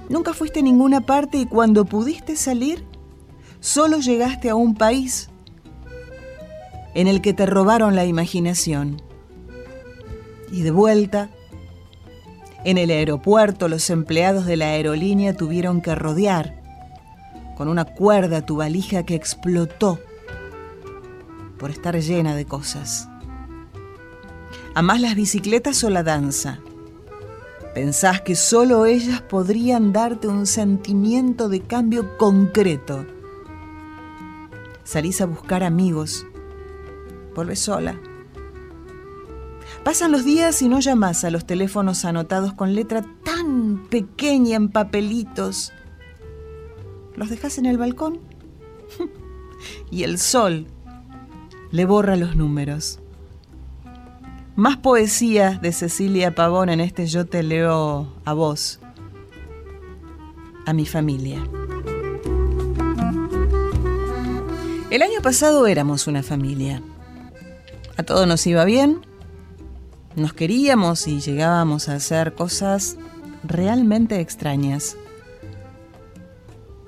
Nunca 0.09 0.32
fuiste 0.32 0.61
a 0.61 0.62
ninguna 0.62 1.03
parte 1.03 1.37
y 1.37 1.45
cuando 1.45 1.85
pudiste 1.85 2.35
salir, 2.35 2.82
solo 3.61 3.99
llegaste 3.99 4.49
a 4.49 4.55
un 4.55 4.74
país 4.74 5.28
en 6.95 7.09
el 7.09 7.20
que 7.20 7.35
te 7.35 7.45
robaron 7.45 7.95
la 7.95 8.07
imaginación. 8.07 9.03
Y 10.51 10.62
de 10.62 10.70
vuelta, 10.70 11.28
en 12.64 12.78
el 12.78 12.90
aeropuerto 12.90 13.68
los 13.68 13.90
empleados 13.90 14.46
de 14.46 14.56
la 14.56 14.66
aerolínea 14.66 15.36
tuvieron 15.36 15.80
que 15.80 15.94
rodear 15.94 16.62
con 17.56 17.68
una 17.68 17.84
cuerda 17.84 18.44
tu 18.44 18.56
valija 18.56 19.04
que 19.04 19.14
explotó 19.14 20.00
por 21.58 21.70
estar 21.70 21.98
llena 22.00 22.34
de 22.34 22.44
cosas. 22.46 23.08
Amás 24.74 25.00
las 25.00 25.14
bicicletas 25.14 25.84
o 25.84 25.90
la 25.90 26.02
danza. 26.02 26.58
Pensás 27.74 28.20
que 28.20 28.34
solo 28.34 28.86
ellas 28.86 29.20
podrían 29.20 29.92
darte 29.92 30.28
un 30.28 30.46
sentimiento 30.46 31.48
de 31.48 31.60
cambio 31.60 32.16
concreto. 32.18 33.06
Salís 34.84 35.20
a 35.20 35.26
buscar 35.26 35.62
amigos. 35.62 36.26
Volvés 37.34 37.60
sola. 37.60 37.98
Pasan 39.85 40.12
los 40.12 40.24
días 40.24 40.62
y 40.62 40.68
no 40.68 40.80
llamas 40.80 41.24
a 41.24 41.30
los 41.30 41.47
teléfonos 41.47 42.07
anotados 42.07 42.55
con 42.55 42.74
letra 42.74 43.05
tan 43.22 43.87
pequeña 43.91 44.57
en 44.57 44.70
papelitos. 44.70 45.74
Los 47.16 47.28
dejas 47.28 47.59
en 47.59 47.66
el 47.66 47.76
balcón 47.76 48.18
y 49.91 50.05
el 50.05 50.18
sol 50.18 50.66
le 51.70 51.85
borra 51.85 52.16
los 52.16 52.35
números. 52.35 52.99
Más 54.57 54.78
poesía 54.78 55.59
de 55.61 55.70
Cecilia 55.72 56.35
Pavón 56.35 56.70
en 56.70 56.80
este 56.80 57.07
Yo 57.07 57.26
te 57.26 57.43
leo 57.43 58.09
a 58.24 58.32
vos, 58.32 58.80
a 60.64 60.72
mi 60.72 60.87
familia. 60.87 61.47
El 64.89 65.03
año 65.03 65.20
pasado 65.20 65.66
éramos 65.66 66.07
una 66.07 66.22
familia. 66.22 66.80
A 67.97 68.03
todos 68.03 68.26
nos 68.26 68.47
iba 68.47 68.64
bien, 68.64 69.01
nos 70.16 70.32
queríamos 70.32 71.06
y 71.06 71.20
llegábamos 71.20 71.88
a 71.88 71.94
hacer 71.94 72.34
cosas 72.34 72.96
realmente 73.42 74.20
extrañas. 74.20 74.96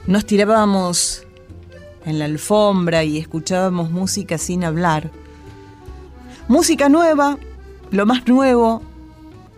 Nos 0.07 0.25
tirábamos 0.25 1.27
en 2.05 2.19
la 2.19 2.27
alfombra 2.27 3.03
y 3.05 3.19
escuchábamos 3.19 3.91
música 3.91 4.39
sin 4.39 4.65
hablar. 4.65 5.11
Música 6.49 6.89
nueva 6.89 7.39
lo 7.91 8.07
más 8.07 8.27
nuevo, 8.27 8.83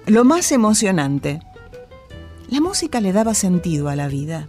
lo 0.06 0.24
más 0.24 0.52
emocionante. 0.52 1.40
La 2.48 2.60
música 2.60 3.00
le 3.00 3.12
daba 3.12 3.34
sentido 3.34 3.88
a 3.88 3.96
la 3.96 4.08
vida. 4.08 4.46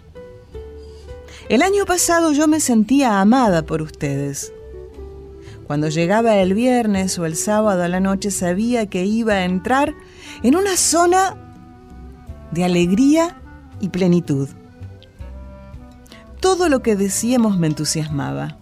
El 1.49 1.61
año 1.61 1.85
pasado 1.85 2.31
yo 2.31 2.47
me 2.47 2.59
sentía 2.59 3.19
amada 3.21 3.63
por 3.63 3.81
ustedes. 3.81 4.53
Cuando 5.69 5.89
llegaba 5.89 6.37
el 6.37 6.55
viernes 6.55 7.19
o 7.19 7.27
el 7.27 7.35
sábado 7.35 7.83
a 7.83 7.87
la 7.87 7.99
noche 7.99 8.31
sabía 8.31 8.87
que 8.87 9.05
iba 9.05 9.33
a 9.33 9.45
entrar 9.45 9.93
en 10.41 10.55
una 10.55 10.75
zona 10.75 11.37
de 12.49 12.63
alegría 12.63 13.39
y 13.79 13.89
plenitud. 13.89 14.49
Todo 16.39 16.69
lo 16.69 16.81
que 16.81 16.95
decíamos 16.95 17.59
me 17.59 17.67
entusiasmaba. 17.67 18.57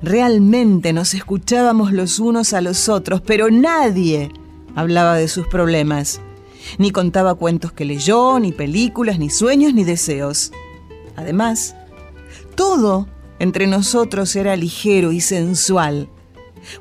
Realmente 0.00 0.94
nos 0.94 1.12
escuchábamos 1.12 1.92
los 1.92 2.20
unos 2.20 2.54
a 2.54 2.62
los 2.62 2.88
otros, 2.88 3.20
pero 3.20 3.50
nadie 3.50 4.30
hablaba 4.74 5.16
de 5.16 5.28
sus 5.28 5.46
problemas, 5.46 6.22
ni 6.78 6.90
contaba 6.90 7.34
cuentos 7.34 7.70
que 7.70 7.84
leyó, 7.84 8.38
ni 8.38 8.52
películas, 8.52 9.18
ni 9.18 9.28
sueños, 9.28 9.74
ni 9.74 9.84
deseos. 9.84 10.52
Además, 11.16 11.76
todo 12.54 13.08
entre 13.42 13.66
nosotros 13.66 14.36
era 14.36 14.54
ligero 14.54 15.10
y 15.10 15.20
sensual. 15.20 16.08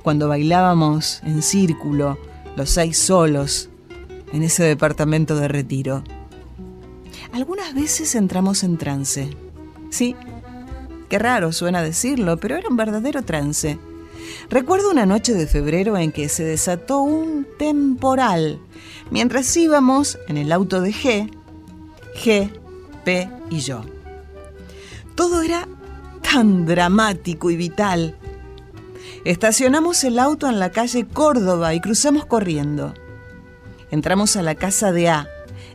Cuando 0.03 0.27
bailábamos 0.27 1.19
en 1.23 1.41
círculo, 1.41 2.19
los 2.55 2.69
seis 2.69 2.99
solos, 2.99 3.69
en 4.31 4.43
ese 4.43 4.63
departamento 4.63 5.35
de 5.35 5.47
retiro. 5.47 6.03
Algunas 7.33 7.73
veces 7.73 8.13
entramos 8.13 8.63
en 8.63 8.77
trance. 8.77 9.31
Sí, 9.89 10.15
Qué 11.09 11.19
raro 11.19 11.51
suena 11.51 11.81
decirlo, 11.81 12.37
pero 12.37 12.55
era 12.55 12.69
un 12.69 12.77
verdadero 12.77 13.21
trance. 13.23 13.77
Recuerdo 14.49 14.91
una 14.91 15.05
noche 15.05 15.33
de 15.33 15.45
febrero 15.45 15.97
en 15.97 16.13
que 16.13 16.29
se 16.29 16.45
desató 16.45 17.01
un 17.01 17.45
temporal 17.59 18.61
mientras 19.09 19.57
íbamos 19.57 20.17
en 20.29 20.37
el 20.37 20.53
auto 20.53 20.79
de 20.79 20.93
G, 20.93 21.29
G, 22.15 22.49
P 23.03 23.29
y 23.49 23.59
yo. 23.59 23.81
Todo 25.15 25.41
era 25.41 25.67
tan 26.31 26.65
dramático 26.65 27.51
y 27.51 27.57
vital. 27.57 28.15
Estacionamos 29.25 30.03
el 30.05 30.17
auto 30.17 30.47
en 30.47 30.59
la 30.59 30.71
calle 30.71 31.05
Córdoba 31.05 31.73
y 31.73 31.81
cruzamos 31.81 32.25
corriendo. 32.25 32.93
Entramos 33.89 34.37
a 34.37 34.41
la 34.41 34.55
casa 34.55 34.93
de 34.93 35.09
A, 35.09 35.27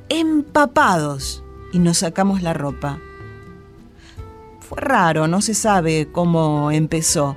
empapados, 0.09 1.45
y 1.73 1.79
nos 1.79 1.99
sacamos 1.99 2.43
la 2.43 2.55
ropa. 2.55 2.99
Fue 4.61 4.81
raro, 4.81 5.29
no 5.29 5.43
se 5.43 5.53
sabe 5.53 6.09
cómo 6.11 6.71
empezó. 6.71 7.37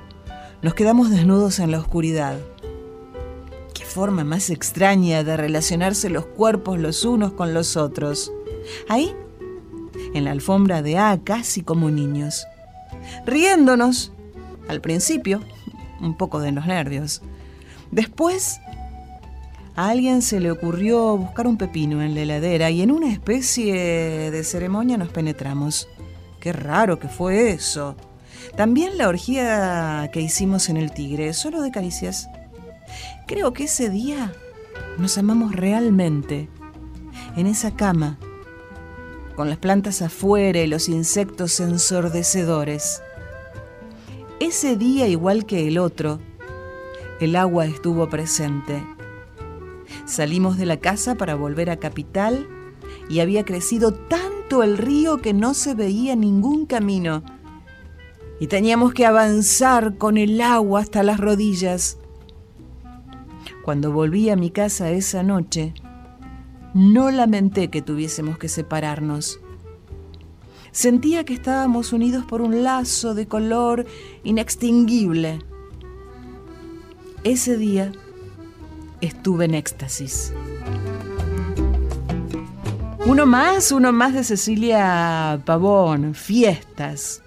Nos 0.62 0.72
quedamos 0.74 1.10
desnudos 1.10 1.58
en 1.58 1.72
la 1.72 1.78
oscuridad. 1.78 2.38
Qué 3.74 3.84
forma 3.84 4.24
más 4.24 4.48
extraña 4.48 5.24
de 5.24 5.36
relacionarse 5.36 6.08
los 6.08 6.24
cuerpos 6.24 6.78
los 6.78 7.04
unos 7.04 7.32
con 7.32 7.52
los 7.52 7.76
otros. 7.76 8.32
Ahí, 8.88 9.14
en 10.14 10.24
la 10.24 10.30
alfombra 10.30 10.80
de 10.80 10.96
A, 10.96 11.20
casi 11.22 11.62
como 11.62 11.90
niños. 11.90 12.46
Riéndonos, 13.26 14.12
al 14.68 14.80
principio, 14.80 15.42
un 16.00 16.16
poco 16.16 16.40
de 16.40 16.52
los 16.52 16.66
nervios. 16.66 17.22
Después, 17.90 18.60
a 19.76 19.88
alguien 19.88 20.22
se 20.22 20.40
le 20.40 20.50
ocurrió 20.50 21.16
buscar 21.16 21.46
un 21.46 21.56
pepino 21.56 22.02
en 22.02 22.14
la 22.14 22.20
heladera 22.22 22.70
y 22.70 22.82
en 22.82 22.90
una 22.90 23.10
especie 23.10 24.30
de 24.30 24.44
ceremonia 24.44 24.96
nos 24.96 25.08
penetramos. 25.08 25.88
Qué 26.40 26.52
raro 26.52 26.98
que 26.98 27.08
fue 27.08 27.50
eso. 27.50 27.96
También 28.56 28.98
la 28.98 29.08
orgía 29.08 30.10
que 30.12 30.20
hicimos 30.20 30.68
en 30.68 30.76
el 30.76 30.92
Tigre, 30.92 31.32
solo 31.34 31.62
de 31.62 31.70
caricias. 31.70 32.28
Creo 33.26 33.52
que 33.52 33.64
ese 33.64 33.90
día 33.90 34.32
nos 34.98 35.18
amamos 35.18 35.54
realmente 35.54 36.48
en 37.36 37.46
esa 37.46 37.72
cama, 37.72 38.18
con 39.40 39.48
las 39.48 39.56
plantas 39.56 40.02
afuera 40.02 40.60
y 40.60 40.66
los 40.66 40.90
insectos 40.90 41.60
ensordecedores. 41.60 43.02
Ese 44.38 44.76
día, 44.76 45.08
igual 45.08 45.46
que 45.46 45.66
el 45.66 45.78
otro, 45.78 46.20
el 47.20 47.34
agua 47.36 47.64
estuvo 47.64 48.06
presente. 48.10 48.84
Salimos 50.04 50.58
de 50.58 50.66
la 50.66 50.76
casa 50.76 51.14
para 51.14 51.36
volver 51.36 51.70
a 51.70 51.78
Capital 51.78 52.46
y 53.08 53.20
había 53.20 53.46
crecido 53.46 53.94
tanto 53.94 54.62
el 54.62 54.76
río 54.76 55.22
que 55.22 55.32
no 55.32 55.54
se 55.54 55.72
veía 55.72 56.14
ningún 56.16 56.66
camino. 56.66 57.22
Y 58.40 58.46
teníamos 58.48 58.92
que 58.92 59.06
avanzar 59.06 59.96
con 59.96 60.18
el 60.18 60.38
agua 60.42 60.80
hasta 60.80 61.02
las 61.02 61.18
rodillas. 61.18 61.96
Cuando 63.64 63.90
volví 63.90 64.28
a 64.28 64.36
mi 64.36 64.50
casa 64.50 64.90
esa 64.90 65.22
noche, 65.22 65.72
no 66.74 67.10
lamenté 67.10 67.68
que 67.68 67.82
tuviésemos 67.82 68.38
que 68.38 68.48
separarnos. 68.48 69.40
Sentía 70.72 71.24
que 71.24 71.34
estábamos 71.34 71.92
unidos 71.92 72.24
por 72.24 72.42
un 72.42 72.62
lazo 72.62 73.14
de 73.14 73.26
color 73.26 73.86
inextinguible. 74.22 75.40
Ese 77.24 77.56
día 77.56 77.92
estuve 79.00 79.46
en 79.46 79.54
éxtasis. 79.54 80.32
Uno 83.06 83.26
más, 83.26 83.72
uno 83.72 83.92
más 83.92 84.14
de 84.14 84.22
Cecilia 84.22 85.42
Pavón, 85.44 86.14
fiestas. 86.14 87.22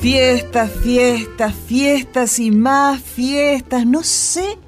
Fiestas, 0.00 0.70
fiestas, 0.70 1.54
fiestas 1.54 2.38
y 2.38 2.50
más 2.50 3.00
fiestas. 3.00 3.86
No 3.86 4.02
sé 4.02 4.58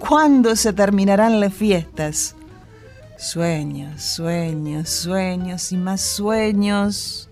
cuándo 0.00 0.56
se 0.56 0.72
terminarán 0.72 1.38
las 1.38 1.54
fiestas. 1.54 2.34
Sueños, 3.16 4.02
sueños, 4.02 4.88
sueños 4.88 5.70
y 5.70 5.76
más 5.76 6.00
sueños. 6.00 7.28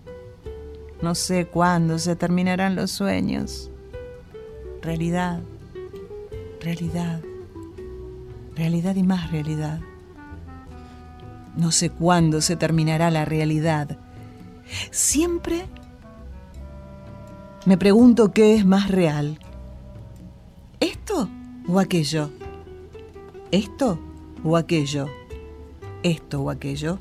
No 1.02 1.14
sé 1.14 1.46
cuándo 1.46 1.98
se 1.98 2.14
terminarán 2.14 2.76
los 2.76 2.90
sueños. 2.90 3.70
Realidad, 4.82 5.40
realidad, 6.60 7.20
realidad 8.54 8.94
y 8.94 9.02
más 9.02 9.32
realidad. 9.32 9.80
No 11.56 11.72
sé 11.72 11.90
cuándo 11.90 12.40
se 12.40 12.54
terminará 12.54 13.10
la 13.10 13.24
realidad. 13.24 13.98
Siempre 14.90 15.64
me 17.64 17.78
pregunto 17.78 18.32
qué 18.32 18.54
es 18.54 18.64
más 18.64 18.90
real. 18.90 19.38
¿Esto 20.80 21.28
o 21.66 21.80
aquello? 21.80 22.30
¿Esto 23.50 23.98
o 24.44 24.58
aquello? 24.58 25.08
¿Esto 26.02 26.42
o 26.42 26.50
aquello? 26.50 26.98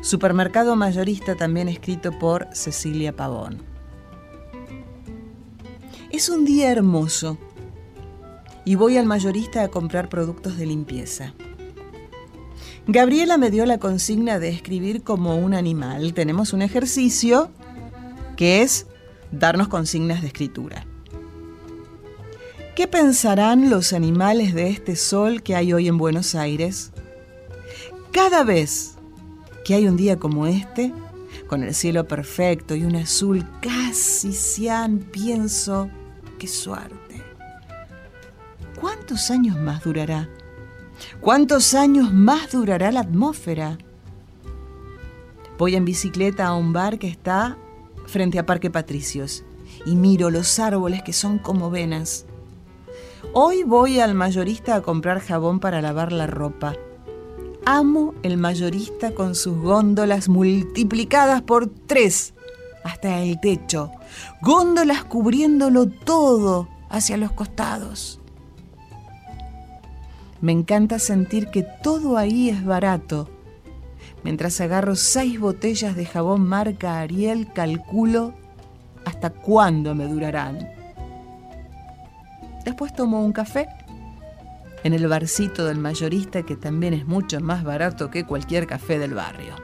Supermercado 0.00 0.74
mayorista 0.74 1.34
también 1.34 1.68
escrito 1.68 2.18
por 2.18 2.48
Cecilia 2.54 3.14
Pavón. 3.14 3.58
Es 6.10 6.30
un 6.30 6.46
día 6.46 6.70
hermoso 6.70 7.36
y 8.64 8.74
voy 8.74 8.96
al 8.96 9.04
mayorista 9.04 9.62
a 9.62 9.68
comprar 9.68 10.08
productos 10.08 10.56
de 10.56 10.64
limpieza. 10.64 11.34
Gabriela 12.86 13.36
me 13.36 13.50
dio 13.50 13.66
la 13.66 13.76
consigna 13.76 14.38
de 14.38 14.48
escribir 14.48 15.02
como 15.02 15.36
un 15.36 15.52
animal. 15.52 16.14
Tenemos 16.14 16.54
un 16.54 16.62
ejercicio 16.62 17.50
que 18.38 18.62
es 18.62 18.86
darnos 19.30 19.68
consignas 19.68 20.22
de 20.22 20.28
escritura. 20.28 20.87
¿Qué 22.78 22.86
pensarán 22.86 23.70
los 23.70 23.92
animales 23.92 24.54
de 24.54 24.70
este 24.70 24.94
sol 24.94 25.42
que 25.42 25.56
hay 25.56 25.72
hoy 25.72 25.88
en 25.88 25.98
Buenos 25.98 26.36
Aires? 26.36 26.92
Cada 28.12 28.44
vez 28.44 28.94
que 29.64 29.74
hay 29.74 29.88
un 29.88 29.96
día 29.96 30.20
como 30.20 30.46
este, 30.46 30.92
con 31.48 31.64
el 31.64 31.74
cielo 31.74 32.06
perfecto 32.06 32.76
y 32.76 32.84
un 32.84 32.94
azul 32.94 33.44
casi 33.60 34.32
cian, 34.32 35.00
pienso, 35.00 35.90
qué 36.38 36.46
suerte. 36.46 37.20
¿Cuántos 38.80 39.32
años 39.32 39.58
más 39.58 39.82
durará? 39.82 40.28
¿Cuántos 41.20 41.74
años 41.74 42.12
más 42.12 42.52
durará 42.52 42.92
la 42.92 43.00
atmósfera? 43.00 43.76
Voy 45.58 45.74
en 45.74 45.84
bicicleta 45.84 46.46
a 46.46 46.54
un 46.54 46.72
bar 46.72 47.00
que 47.00 47.08
está 47.08 47.58
frente 48.06 48.38
a 48.38 48.46
Parque 48.46 48.70
Patricios 48.70 49.42
y 49.84 49.96
miro 49.96 50.30
los 50.30 50.60
árboles 50.60 51.02
que 51.02 51.12
son 51.12 51.40
como 51.40 51.70
venas. 51.70 52.27
Hoy 53.32 53.64
voy 53.64 54.00
al 54.00 54.14
mayorista 54.14 54.76
a 54.76 54.82
comprar 54.82 55.20
jabón 55.20 55.60
para 55.60 55.82
lavar 55.82 56.12
la 56.12 56.26
ropa. 56.26 56.74
Amo 57.64 58.14
el 58.22 58.38
mayorista 58.38 59.12
con 59.12 59.34
sus 59.34 59.58
góndolas 59.58 60.28
multiplicadas 60.28 61.42
por 61.42 61.68
tres 61.68 62.34
hasta 62.84 63.20
el 63.20 63.40
techo, 63.40 63.90
góndolas 64.40 65.04
cubriéndolo 65.04 65.88
todo 65.88 66.68
hacia 66.88 67.16
los 67.16 67.32
costados. 67.32 68.20
Me 70.40 70.52
encanta 70.52 70.98
sentir 70.98 71.48
que 71.48 71.66
todo 71.82 72.16
ahí 72.16 72.48
es 72.48 72.64
barato. 72.64 73.28
Mientras 74.22 74.60
agarro 74.60 74.94
seis 74.94 75.40
botellas 75.40 75.96
de 75.96 76.06
jabón 76.06 76.46
marca 76.46 77.00
Ariel, 77.00 77.52
calculo 77.52 78.32
hasta 79.04 79.30
cuándo 79.30 79.94
me 79.94 80.06
durarán. 80.06 80.77
Después 82.68 82.92
tomo 82.92 83.24
un 83.24 83.32
café 83.32 83.66
en 84.84 84.92
el 84.92 85.08
barcito 85.08 85.64
del 85.64 85.78
mayorista 85.78 86.42
que 86.42 86.54
también 86.54 86.92
es 86.92 87.06
mucho 87.06 87.40
más 87.40 87.64
barato 87.64 88.10
que 88.10 88.26
cualquier 88.26 88.66
café 88.66 88.98
del 88.98 89.14
barrio. 89.14 89.54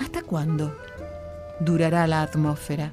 ¿Hasta 0.00 0.22
cuándo 0.22 0.76
durará 1.60 2.08
la 2.08 2.22
atmósfera? 2.22 2.92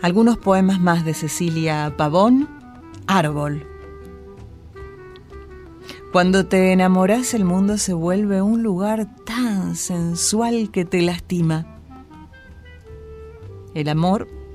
Algunos 0.00 0.38
poemas 0.38 0.80
más 0.80 1.04
de 1.04 1.12
Cecilia 1.12 1.92
Pavón, 1.94 2.48
Árbol. 3.06 3.62
Cuando 6.12 6.46
te 6.46 6.72
enamoras 6.72 7.34
el 7.34 7.44
mundo 7.44 7.76
se 7.76 7.92
vuelve 7.92 8.40
un 8.40 8.62
lugar 8.62 9.06
tan 9.26 9.76
sensual 9.76 10.70
que 10.70 10.86
te 10.86 11.02
lastima. 11.02 11.66
El 13.74 13.90
amor 13.90 14.45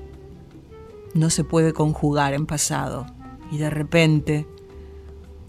no 1.14 1.30
se 1.30 1.44
puede 1.44 1.72
conjugar 1.72 2.34
en 2.34 2.46
pasado 2.46 3.06
y 3.50 3.58
de 3.58 3.70
repente 3.70 4.46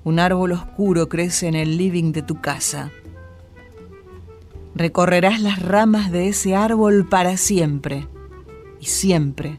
un 0.03 0.19
árbol 0.19 0.51
oscuro 0.51 1.07
crece 1.07 1.47
en 1.47 1.55
el 1.55 1.77
living 1.77 2.11
de 2.11 2.21
tu 2.21 2.41
casa. 2.41 2.91
Recorrerás 4.75 5.39
las 5.41 5.61
ramas 5.61 6.11
de 6.11 6.27
ese 6.27 6.55
árbol 6.55 7.07
para 7.07 7.37
siempre 7.37 8.07
y 8.79 8.87
siempre 8.87 9.57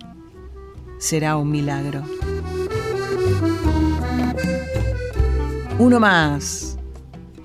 será 0.99 1.37
un 1.37 1.51
milagro. 1.51 2.03
Uno 5.79 5.99
más, 6.01 6.79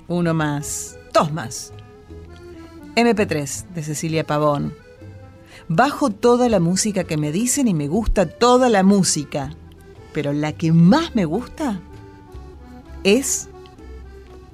uno 0.08 0.34
más, 0.34 0.98
dos 1.12 1.32
más. 1.32 1.72
MP3 2.96 3.68
de 3.68 3.82
Cecilia 3.82 4.26
Pavón. 4.26 4.74
Bajo 5.72 6.10
toda 6.10 6.48
la 6.48 6.58
música 6.58 7.04
que 7.04 7.16
me 7.16 7.30
dicen 7.30 7.68
y 7.68 7.74
me 7.74 7.86
gusta 7.86 8.26
toda 8.26 8.68
la 8.68 8.82
música, 8.82 9.54
pero 10.12 10.32
la 10.32 10.52
que 10.52 10.72
más 10.72 11.14
me 11.14 11.24
gusta 11.24 11.78
es 13.04 13.48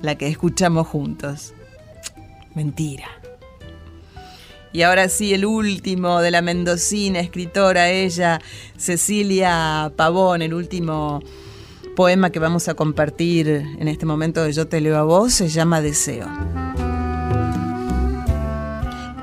la 0.03 0.17
que 0.17 0.29
escuchamos 0.29 0.87
juntos. 0.87 1.55
Mentira. 2.55 3.07
Y 4.75 4.83
ahora 4.83 5.09
sí, 5.09 5.33
el 5.33 5.47
último 5.47 6.21
de 6.21 6.31
la 6.31 6.43
mendocina, 6.43 7.21
escritora 7.21 7.89
ella, 7.89 8.43
Cecilia 8.77 9.91
Pavón, 9.97 10.43
el 10.43 10.53
último 10.53 11.23
poema 11.97 12.29
que 12.29 12.41
vamos 12.41 12.69
a 12.69 12.75
compartir 12.75 13.49
en 13.49 13.89
este 13.89 14.05
momento 14.05 14.43
de 14.43 14.53
Yo 14.53 14.69
te 14.69 14.83
leo 14.83 14.99
a 14.99 15.03
vos, 15.05 15.33
se 15.33 15.49
llama 15.49 15.81
Deseo. 15.81 16.29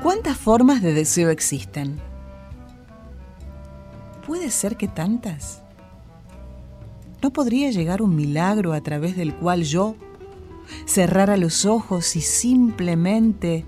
¿Cuántas 0.04 0.36
formas 0.36 0.82
de 0.82 0.92
deseo 0.92 1.30
existen? 1.30 1.98
¿Puede 4.26 4.50
ser 4.50 4.76
que 4.76 4.86
tantas? 4.86 5.62
¿No 7.22 7.32
podría 7.32 7.70
llegar 7.70 8.02
un 8.02 8.14
milagro 8.14 8.74
a 8.74 8.82
través 8.82 9.16
del 9.16 9.34
cual 9.34 9.62
yo 9.62 9.96
cerrara 10.84 11.38
los 11.38 11.64
ojos 11.64 12.16
y 12.16 12.20
simplemente 12.20 13.64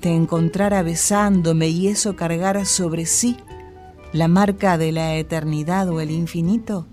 te 0.00 0.14
encontrara 0.14 0.82
besándome 0.82 1.68
y 1.68 1.88
eso 1.88 2.16
cargara 2.16 2.66
sobre 2.66 3.06
sí 3.06 3.38
la 4.12 4.28
marca 4.28 4.76
de 4.76 4.92
la 4.92 5.16
eternidad 5.16 5.88
o 5.88 6.02
el 6.02 6.10
infinito? 6.10 6.86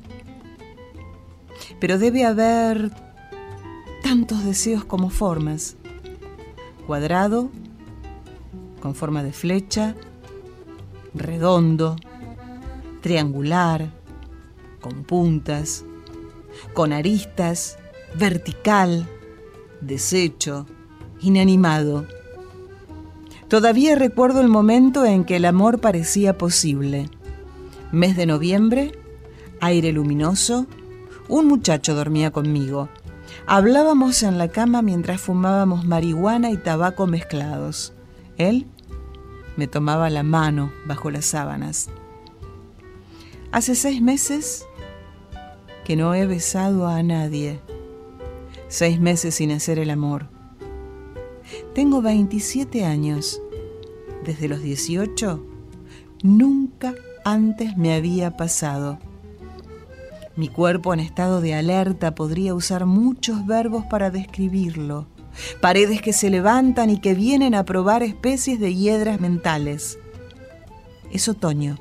Pero 1.81 1.97
debe 1.97 2.23
haber 2.23 2.91
tantos 4.03 4.45
deseos 4.45 4.85
como 4.85 5.09
formas. 5.09 5.75
Cuadrado, 6.87 7.51
con 8.83 8.95
forma 8.95 9.23
de 9.23 9.31
flecha, 9.31 9.95
redondo, 11.13 11.95
triangular, 12.99 13.93
con 14.81 15.05
puntas, 15.05 15.85
con 16.73 16.91
aristas, 16.91 17.77
vertical, 18.19 19.07
deshecho, 19.79 20.65
inanimado. 21.21 22.05
Todavía 23.47 23.95
recuerdo 23.95 24.41
el 24.41 24.49
momento 24.49 25.05
en 25.05 25.23
que 25.23 25.37
el 25.37 25.45
amor 25.45 25.79
parecía 25.79 26.37
posible. 26.37 27.09
Mes 27.93 28.17
de 28.17 28.25
noviembre, 28.25 28.91
aire 29.61 29.93
luminoso, 29.93 30.67
un 31.29 31.47
muchacho 31.47 31.95
dormía 31.95 32.31
conmigo. 32.31 32.89
Hablábamos 33.47 34.23
en 34.23 34.37
la 34.37 34.49
cama 34.49 34.81
mientras 34.81 35.21
fumábamos 35.21 35.85
marihuana 35.85 36.51
y 36.51 36.57
tabaco 36.57 37.07
mezclados. 37.07 37.93
Él 38.37 38.67
me 39.57 39.67
tomaba 39.67 40.09
la 40.09 40.23
mano 40.23 40.71
bajo 40.85 41.11
las 41.11 41.25
sábanas. 41.25 41.89
Hace 43.51 43.75
seis 43.75 44.01
meses 44.01 44.65
que 45.83 45.95
no 45.95 46.15
he 46.15 46.25
besado 46.25 46.87
a 46.87 47.03
nadie. 47.03 47.59
Seis 48.67 48.99
meses 48.99 49.35
sin 49.35 49.51
hacer 49.51 49.79
el 49.79 49.89
amor. 49.89 50.27
Tengo 51.75 52.01
27 52.01 52.85
años. 52.85 53.41
Desde 54.23 54.47
los 54.47 54.61
18 54.61 55.45
nunca 56.23 56.95
antes 57.25 57.77
me 57.77 57.93
había 57.93 58.37
pasado. 58.37 58.97
Mi 60.35 60.47
cuerpo 60.47 60.93
en 60.93 60.99
estado 60.99 61.41
de 61.41 61.53
alerta 61.53 62.15
podría 62.15 62.55
usar 62.55 62.85
muchos 62.85 63.45
verbos 63.45 63.85
para 63.85 64.09
describirlo. 64.09 65.05
Paredes 65.61 66.01
que 66.01 66.13
se 66.13 66.29
levantan 66.29 66.89
y 66.89 66.99
que 66.99 67.13
vienen 67.13 67.55
a 67.55 67.65
probar 67.65 68.03
especies 68.03 68.59
de 68.59 68.75
hiedras 68.75 69.19
mentales. 69.19 69.99
Es 71.11 71.27
otoño. 71.27 71.77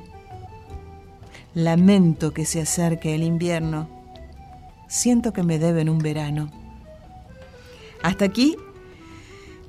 Lamento 1.54 2.32
que 2.32 2.44
se 2.44 2.60
acerque 2.60 3.14
el 3.14 3.22
invierno. 3.22 3.88
Siento 4.88 5.32
que 5.32 5.42
me 5.42 5.58
deben 5.58 5.88
un 5.88 5.98
verano. 5.98 6.50
Hasta 8.02 8.24
aquí 8.24 8.56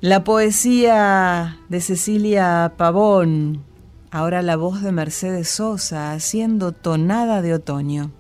la 0.02 0.24
poesía 0.26 1.60
de 1.70 1.80
Cecilia 1.80 2.74
Pavón, 2.76 3.64
ahora 4.12 4.42
la 4.42 4.58
voz 4.58 4.82
de 4.82 4.92
Mercedes 4.92 5.48
Sosa 5.48 6.12
haciendo 6.12 6.74
tonada 6.74 7.42
de 7.42 7.54
otoño. 7.54 8.12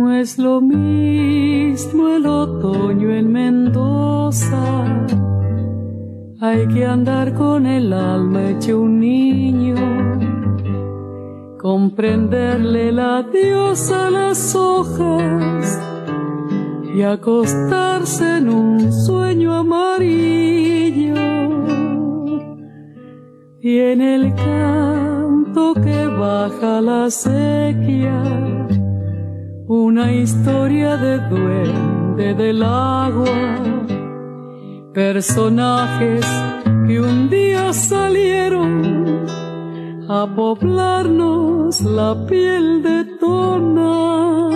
No 0.00 0.14
es 0.14 0.38
lo 0.38 0.62
mismo 0.62 2.08
el 2.08 2.24
otoño 2.24 3.10
en 3.10 3.30
Mendoza. 3.30 5.06
Hay 6.40 6.66
que 6.68 6.86
andar 6.86 7.34
con 7.34 7.66
el 7.66 7.92
alma 7.92 8.48
hecho 8.48 8.80
un 8.80 8.98
niño, 8.98 9.76
comprenderle 11.58 12.92
la 12.92 13.22
diosa 13.24 14.06
a 14.06 14.10
las 14.10 14.54
hojas 14.54 15.78
y 16.94 17.02
acostarse 17.02 18.38
en 18.38 18.48
un 18.48 18.90
sueño 18.90 19.52
amarillo. 19.52 21.14
Y 23.60 23.78
en 23.80 24.00
el 24.00 24.34
canto 24.34 25.74
que 25.74 26.06
baja 26.06 26.80
la 26.80 27.10
sequía, 27.10 28.22
una 29.72 30.12
historia 30.12 30.96
de 30.96 31.20
duende 31.28 32.34
del 32.34 32.60
agua, 32.60 33.62
personajes 34.92 36.26
que 36.88 37.00
un 37.00 37.30
día 37.30 37.72
salieron 37.72 39.26
a 40.08 40.26
poblarnos 40.34 41.82
la 41.82 42.26
piel 42.26 42.82
de 42.82 43.04
tonada. 43.20 44.50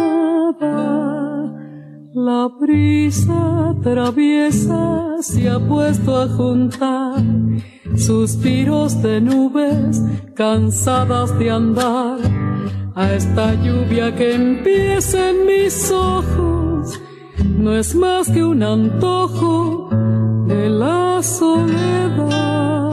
La 2.13 2.49
brisa 2.61 3.73
traviesa 3.85 5.19
se 5.21 5.49
ha 5.49 5.61
puesto 5.61 6.17
a 6.23 6.27
juntar 6.27 7.23
suspiros 7.95 9.01
de 9.01 9.21
nubes 9.21 10.03
cansadas 10.35 11.39
de 11.39 11.53
andar 11.53 12.44
a 12.95 13.13
esta 13.13 13.55
lluvia 13.55 14.15
que 14.15 14.35
empieza 14.35 15.31
en 15.31 15.47
mis 15.47 15.91
ojos. 15.91 17.01
No 17.59 17.75
es 17.75 17.95
más 17.95 18.31
que 18.31 18.45
un 18.45 18.63
antojo 18.63 19.89
de 20.47 20.71
la 20.71 21.23
soledad. 21.23 22.93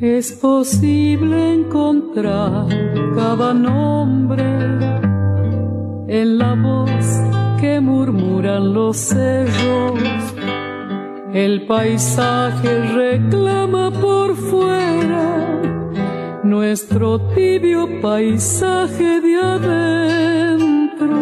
Es 0.00 0.32
posible 0.32 1.54
encontrar 1.54 2.66
cada 3.14 3.52
nombre 3.52 5.07
en 6.08 6.38
la 6.38 6.54
voz 6.54 7.06
que 7.60 7.80
murmuran 7.80 8.72
los 8.72 8.96
cerros. 8.96 10.00
El 11.34 11.66
paisaje 11.66 12.82
reclama 12.94 13.90
por 13.90 14.34
fuera 14.34 15.60
nuestro 16.42 17.20
tibio 17.34 18.00
paisaje 18.00 19.20
de 19.20 19.36
adentro. 19.38 21.18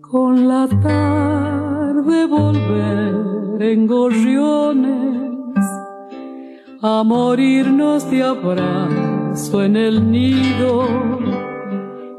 Con 0.00 0.48
la 0.48 0.66
tarde 0.82 2.26
volver 2.26 3.62
en 3.62 3.86
gorriones 3.86 5.64
a 6.82 7.04
morirnos 7.04 8.10
de 8.10 8.24
abrazo 8.24 9.62
en 9.62 9.76
el 9.76 10.10
nido 10.10 11.49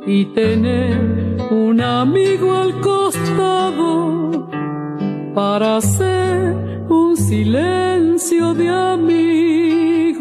y 0.06 0.26
tener 0.34 1.38
un 1.52 1.80
amigo 1.82 2.56
al 2.56 2.80
costado 2.82 4.50
para 5.36 5.78
hacer 5.78 6.56
un 6.90 7.16
silencio 7.16 8.54
de 8.54 8.70
amigo. 8.70 10.20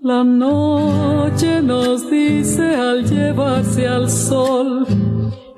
La 0.00 0.22
noche 0.22 1.60
nos 1.62 2.10
dice 2.10 2.74
al 2.76 3.04
llevarse 3.04 3.88
al 3.88 4.08
sol 4.10 4.86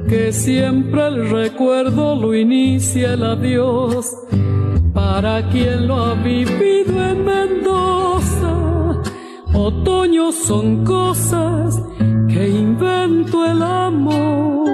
que 0.08 0.32
siempre 0.32 1.08
el 1.08 1.28
recuerdo 1.30 2.14
lo 2.14 2.34
inicia 2.34 3.14
el 3.14 3.24
adiós 3.24 4.14
para 4.94 5.48
quien 5.50 5.88
lo 5.88 5.96
ha 5.96 6.14
vivido 6.14 7.04
en 7.04 7.24
Mendoza. 7.24 9.02
Otoño 9.52 10.32
son 10.32 10.84
cosas 10.84 11.82
que 12.36 12.48
invento 12.50 13.46
el 13.46 13.62
amor. 13.62 14.66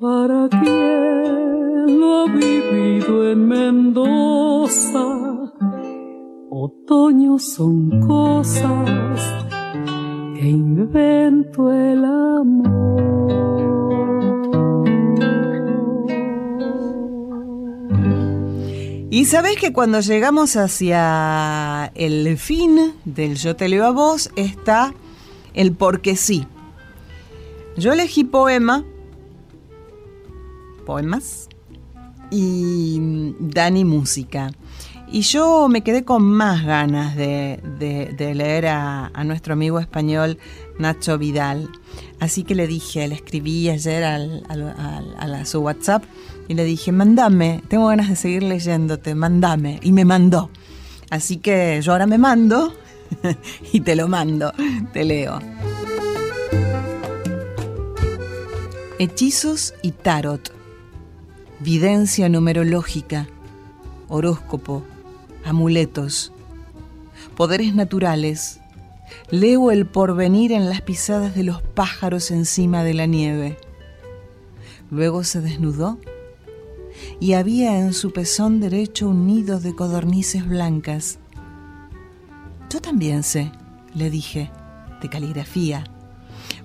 Para 0.00 0.48
quien 0.48 2.00
lo 2.00 2.20
ha 2.20 2.26
vivido 2.26 3.32
en 3.32 3.48
Mendoza. 3.48 5.04
Otoño 6.50 7.38
son 7.40 8.00
cosas 8.06 9.20
que 10.36 10.48
invento 10.48 11.72
el 11.72 12.04
amor. 12.04 13.18
Y 19.10 19.24
sabés 19.24 19.56
que 19.56 19.72
cuando 19.72 19.98
llegamos 19.98 20.54
hacia 20.54 21.90
el 21.96 22.38
fin 22.38 22.92
del 23.04 23.34
Yo 23.34 23.56
te 23.56 23.68
leo 23.68 23.84
a 23.84 23.90
vos 23.90 24.30
está 24.36 24.94
el 25.58 25.72
porque 25.72 26.14
sí. 26.14 26.46
Yo 27.76 27.92
elegí 27.92 28.22
poema, 28.22 28.84
poemas, 30.86 31.48
y 32.30 33.34
Dani 33.40 33.84
música. 33.84 34.52
Y 35.10 35.22
yo 35.22 35.68
me 35.68 35.82
quedé 35.82 36.04
con 36.04 36.22
más 36.22 36.64
ganas 36.64 37.16
de, 37.16 37.60
leer 38.18 38.66
a, 38.66 39.10
nuestro 39.24 39.54
amigo 39.54 39.80
español 39.80 40.38
Nacho 40.78 41.18
Vidal. 41.18 41.68
Así 42.20 42.44
que 42.44 42.54
le 42.54 42.68
dije, 42.68 43.08
le 43.08 43.16
escribí 43.16 43.68
ayer 43.68 44.04
a 44.04 45.44
su 45.44 45.60
WhatsApp 45.60 46.04
y 46.46 46.54
le 46.54 46.64
dije, 46.64 46.92
mandame, 46.92 47.62
tengo 47.66 47.88
ganas 47.88 48.08
de 48.08 48.16
seguir 48.16 48.44
leyéndote, 48.44 49.16
mandame. 49.16 49.80
Y 49.82 49.90
me 49.90 50.04
mandó. 50.04 50.50
Así 51.10 51.38
que 51.38 51.80
yo 51.82 51.92
ahora 51.92 52.06
me 52.06 52.18
mando 52.18 52.74
y 53.72 53.80
te 53.80 53.96
lo 53.96 54.08
mando, 54.08 54.52
te 54.92 55.04
leo. 55.04 55.38
Hechizos 58.98 59.74
y 59.82 59.92
tarot. 59.92 60.52
Videncia 61.60 62.28
numerológica. 62.28 63.28
Horóscopo. 64.08 64.82
Amuletos. 65.44 66.32
Poderes 67.36 67.74
naturales. 67.74 68.60
Leo 69.30 69.70
el 69.70 69.86
porvenir 69.86 70.52
en 70.52 70.68
las 70.68 70.82
pisadas 70.82 71.34
de 71.34 71.44
los 71.44 71.62
pájaros 71.62 72.30
encima 72.30 72.82
de 72.82 72.94
la 72.94 73.06
nieve. 73.06 73.56
Luego 74.90 75.22
se 75.22 75.40
desnudó 75.40 75.98
y 77.20 77.34
había 77.34 77.78
en 77.78 77.92
su 77.92 78.12
pezón 78.12 78.60
derecho 78.60 79.08
un 79.08 79.26
nido 79.26 79.60
de 79.60 79.74
codornices 79.74 80.46
blancas. 80.46 81.18
Yo 82.70 82.80
también 82.80 83.22
sé, 83.22 83.50
le 83.94 84.10
dije, 84.10 84.50
de 85.00 85.08
caligrafía 85.08 85.84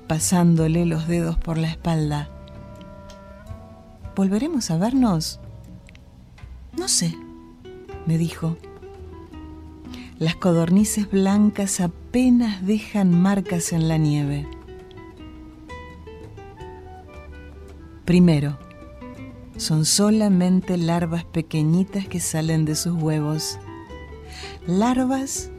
pasándole 0.08 0.86
los 0.86 1.08
dedos 1.08 1.38
por 1.38 1.58
la 1.58 1.70
espalda. 1.70 2.30
¿Volveremos 4.16 4.70
a 4.70 4.78
vernos? 4.78 5.39
No 6.78 6.88
sé, 6.88 7.16
me 8.06 8.18
dijo. 8.18 8.58
Las 10.20 10.36
codornices 10.36 11.10
blancas 11.10 11.80
apenas 11.80 12.66
dejan 12.66 13.20
marcas 13.20 13.74
en 13.74 13.88
la 13.88 13.97
nieve. 13.97 14.47
Primero, 18.06 18.60
son 19.58 19.86
solamente 19.86 20.78
larvas 20.78 21.26
pequeñitas 21.26 22.08
que 22.08 22.20
salen 22.20 22.66
de 22.66 22.76
sus 22.76 22.93
huevos. 22.93 23.58
Larvas 24.68 25.49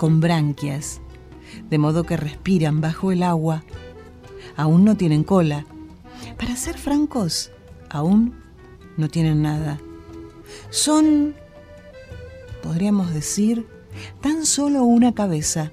con 0.00 0.18
branquias, 0.18 1.02
de 1.68 1.76
modo 1.76 2.04
que 2.04 2.16
respiran 2.16 2.80
bajo 2.80 3.12
el 3.12 3.22
agua 3.22 3.64
aún 4.56 4.82
no 4.82 4.96
tienen 4.96 5.24
cola. 5.24 5.66
Para 6.38 6.56
ser 6.56 6.78
francos, 6.78 7.52
aún 7.90 8.32
no 8.96 9.10
tienen 9.10 9.42
nada. 9.42 9.78
Son, 10.70 11.34
podríamos 12.62 13.12
decir, 13.12 13.66
tan 14.22 14.46
solo 14.46 14.84
una 14.84 15.12
cabeza. 15.12 15.70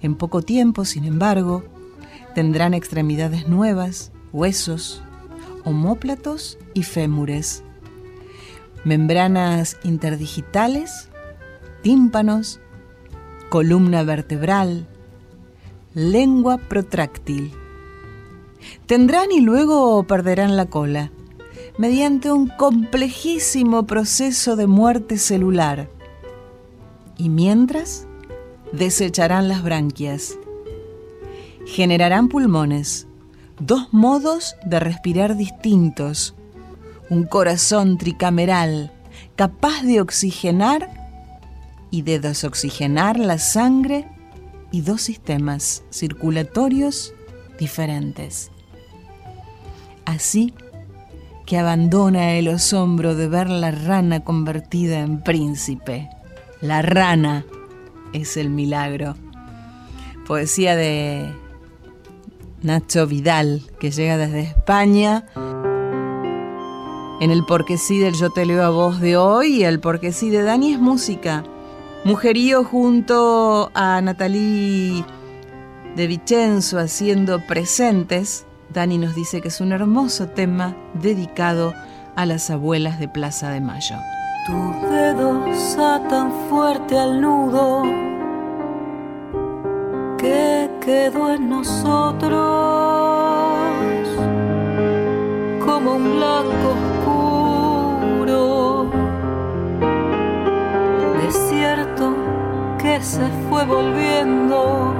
En 0.00 0.16
poco 0.16 0.42
tiempo, 0.42 0.84
sin 0.84 1.04
embargo, 1.04 1.62
tendrán 2.34 2.74
extremidades 2.74 3.46
nuevas, 3.46 4.10
huesos, 4.32 5.04
homóplatos 5.62 6.58
y 6.74 6.82
fémures, 6.82 7.62
membranas 8.84 9.76
interdigitales, 9.84 11.10
tímpanos, 11.82 12.58
columna 13.54 14.02
vertebral, 14.02 14.84
lengua 15.94 16.58
protráctil 16.58 17.52
Tendrán 18.86 19.30
y 19.30 19.40
luego 19.40 20.02
perderán 20.08 20.56
la 20.56 20.66
cola, 20.66 21.12
mediante 21.78 22.32
un 22.32 22.48
complejísimo 22.48 23.86
proceso 23.86 24.56
de 24.56 24.66
muerte 24.66 25.18
celular. 25.18 25.88
Y 27.16 27.28
mientras, 27.28 28.08
desecharán 28.72 29.46
las 29.46 29.62
branquias. 29.62 30.36
Generarán 31.64 32.26
pulmones, 32.26 33.06
dos 33.60 33.86
modos 33.92 34.56
de 34.66 34.80
respirar 34.80 35.36
distintos, 35.36 36.34
un 37.08 37.22
corazón 37.22 37.98
tricameral 37.98 38.90
capaz 39.36 39.84
de 39.84 40.00
oxigenar 40.00 41.03
y 41.90 42.02
de 42.02 42.20
desoxigenar 42.20 43.18
la 43.18 43.38
sangre 43.38 44.08
y 44.72 44.80
dos 44.80 45.02
sistemas 45.02 45.84
circulatorios 45.90 47.14
diferentes 47.58 48.50
así 50.04 50.54
que 51.46 51.58
abandona 51.58 52.32
el 52.32 52.48
asombro 52.48 53.14
de 53.14 53.28
ver 53.28 53.50
la 53.50 53.70
rana 53.70 54.24
convertida 54.24 55.00
en 55.00 55.22
príncipe. 55.22 56.08
La 56.60 56.80
rana 56.80 57.44
es 58.12 58.36
el 58.36 58.48
milagro. 58.48 59.14
Poesía 60.26 60.74
de 60.74 61.34
Nacho 62.62 63.06
Vidal, 63.06 63.62
que 63.78 63.90
llega 63.90 64.16
desde 64.16 64.40
España. 64.40 65.26
En 67.20 67.30
el 67.30 67.44
porque 67.44 67.76
sí 67.76 67.98
del 67.98 68.14
Yo 68.14 68.30
te 68.30 68.46
leo 68.46 68.62
a 68.62 68.70
voz 68.70 69.00
de 69.00 69.18
hoy 69.18 69.64
el 69.64 69.80
porque 69.80 70.12
sí 70.12 70.30
de 70.30 70.42
Dani 70.42 70.72
es 70.72 70.80
música. 70.80 71.44
Mujerío 72.04 72.64
junto 72.64 73.70
a 73.74 74.00
Natalie 74.00 75.04
de 75.96 76.06
Vicenzo 76.06 76.78
haciendo 76.78 77.40
presentes 77.46 78.46
Dani 78.74 78.98
nos 78.98 79.14
dice 79.14 79.40
que 79.40 79.48
es 79.48 79.60
un 79.60 79.72
hermoso 79.72 80.28
tema 80.28 80.74
dedicado 80.94 81.74
a 82.16 82.26
las 82.26 82.50
abuelas 82.50 82.98
de 82.98 83.08
Plaza 83.08 83.50
de 83.50 83.60
Mayo. 83.60 83.96
Tus 84.46 84.90
dedos 84.90 85.78
atan 85.78 86.32
fuerte 86.50 86.98
al 86.98 87.20
nudo 87.20 87.82
que 90.18 90.68
quedó 90.84 91.32
en 91.32 91.48
nosotros 91.48 92.32
como 95.64 95.94
un 95.94 96.16
blanco 96.16 96.93
se 103.04 103.28
fue 103.48 103.64
volviendo. 103.66 104.94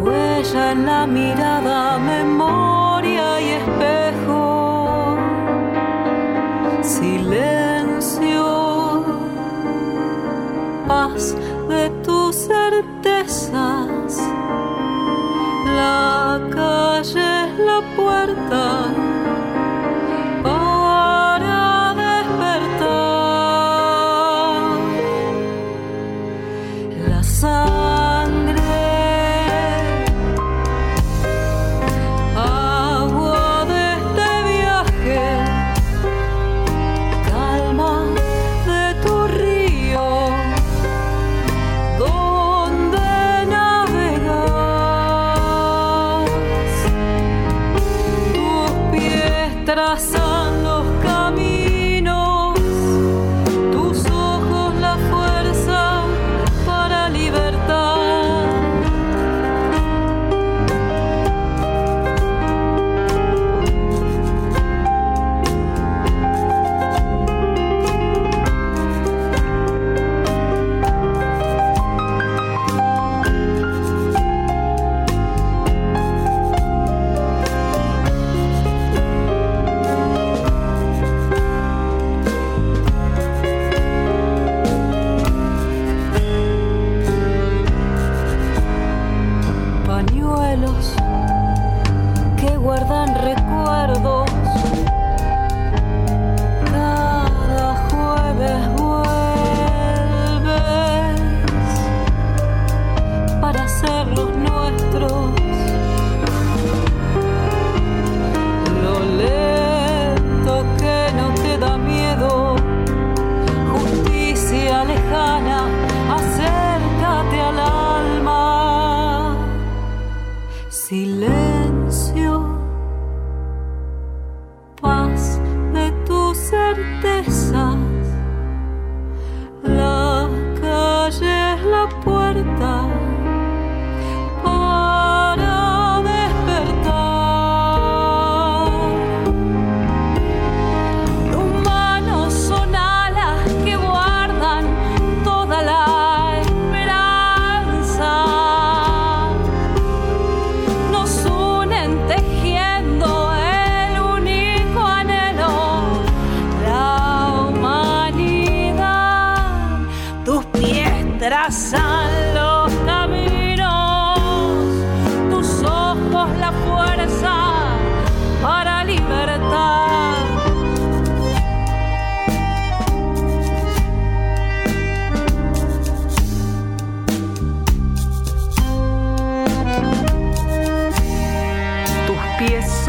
Huella 0.00 0.72
en 0.72 0.84
la 0.84 1.06
mirada, 1.06 1.98
memoria 1.98 3.40
y 3.40 3.50
espejo, 3.50 5.16
silencio, 6.82 8.44
paz 10.88 11.36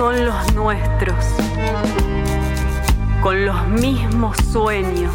son 0.10 0.26
los 0.26 0.56
nuestros, 0.56 1.26
con 3.22 3.46
los 3.46 3.68
mismos 3.68 4.36
sueños. 4.52 5.14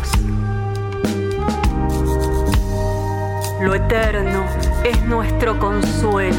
Lo 3.60 3.74
eterno 3.74 4.44
es 4.84 5.02
nuestro 5.06 5.58
consuelo. 5.58 6.36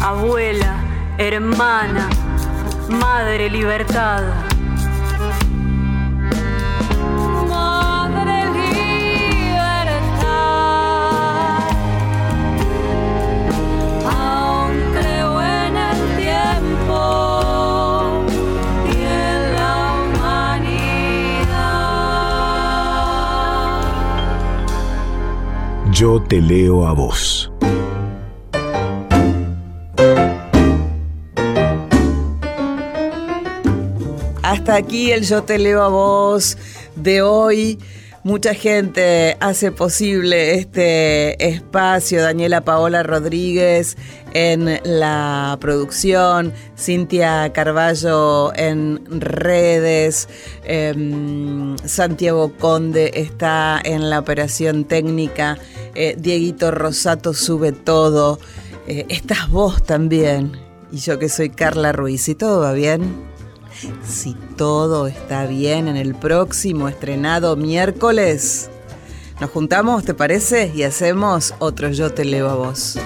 Abuela, 0.00 0.76
hermana, 1.18 2.08
madre 2.88 3.50
libertad. 3.50 4.51
Yo 26.02 26.20
te 26.20 26.40
leo 26.40 26.84
a 26.84 26.92
vos. 26.94 27.52
Hasta 34.42 34.74
aquí 34.74 35.12
el 35.12 35.22
Yo 35.22 35.44
te 35.44 35.60
leo 35.60 35.80
a 35.80 35.86
vos 35.86 36.58
de 36.96 37.22
hoy. 37.22 37.78
Mucha 38.24 38.54
gente 38.54 39.36
hace 39.40 39.72
posible 39.72 40.54
este 40.54 41.44
espacio. 41.44 42.22
Daniela 42.22 42.60
Paola 42.60 43.02
Rodríguez 43.02 43.96
en 44.32 44.80
la 44.84 45.58
producción, 45.60 46.52
Cintia 46.78 47.52
Carballo 47.52 48.54
en 48.54 49.00
redes, 49.20 50.28
em, 50.62 51.76
Santiago 51.78 52.52
Conde 52.58 53.10
está 53.14 53.80
en 53.82 54.08
la 54.08 54.20
operación 54.20 54.84
técnica, 54.84 55.58
eh, 55.96 56.14
Dieguito 56.16 56.70
Rosato 56.70 57.34
sube 57.34 57.72
todo, 57.72 58.38
eh, 58.86 59.04
estás 59.08 59.50
vos 59.50 59.82
también, 59.82 60.52
y 60.92 60.98
yo 60.98 61.18
que 61.18 61.28
soy 61.28 61.50
Carla 61.50 61.90
Ruiz, 61.92 62.28
¿y 62.28 62.36
todo 62.36 62.60
va 62.60 62.72
bien? 62.72 63.31
Si 64.04 64.34
todo 64.56 65.06
está 65.06 65.46
bien 65.46 65.88
en 65.88 65.96
el 65.96 66.14
próximo 66.14 66.88
estrenado 66.88 67.56
miércoles, 67.56 68.70
nos 69.40 69.50
juntamos, 69.50 70.04
¿te 70.04 70.14
parece? 70.14 70.72
Y 70.74 70.82
hacemos 70.84 71.54
otro 71.58 71.90
Yo 71.90 72.12
te 72.12 72.24
leo 72.24 72.48
a 72.48 72.54
vos. 72.54 72.98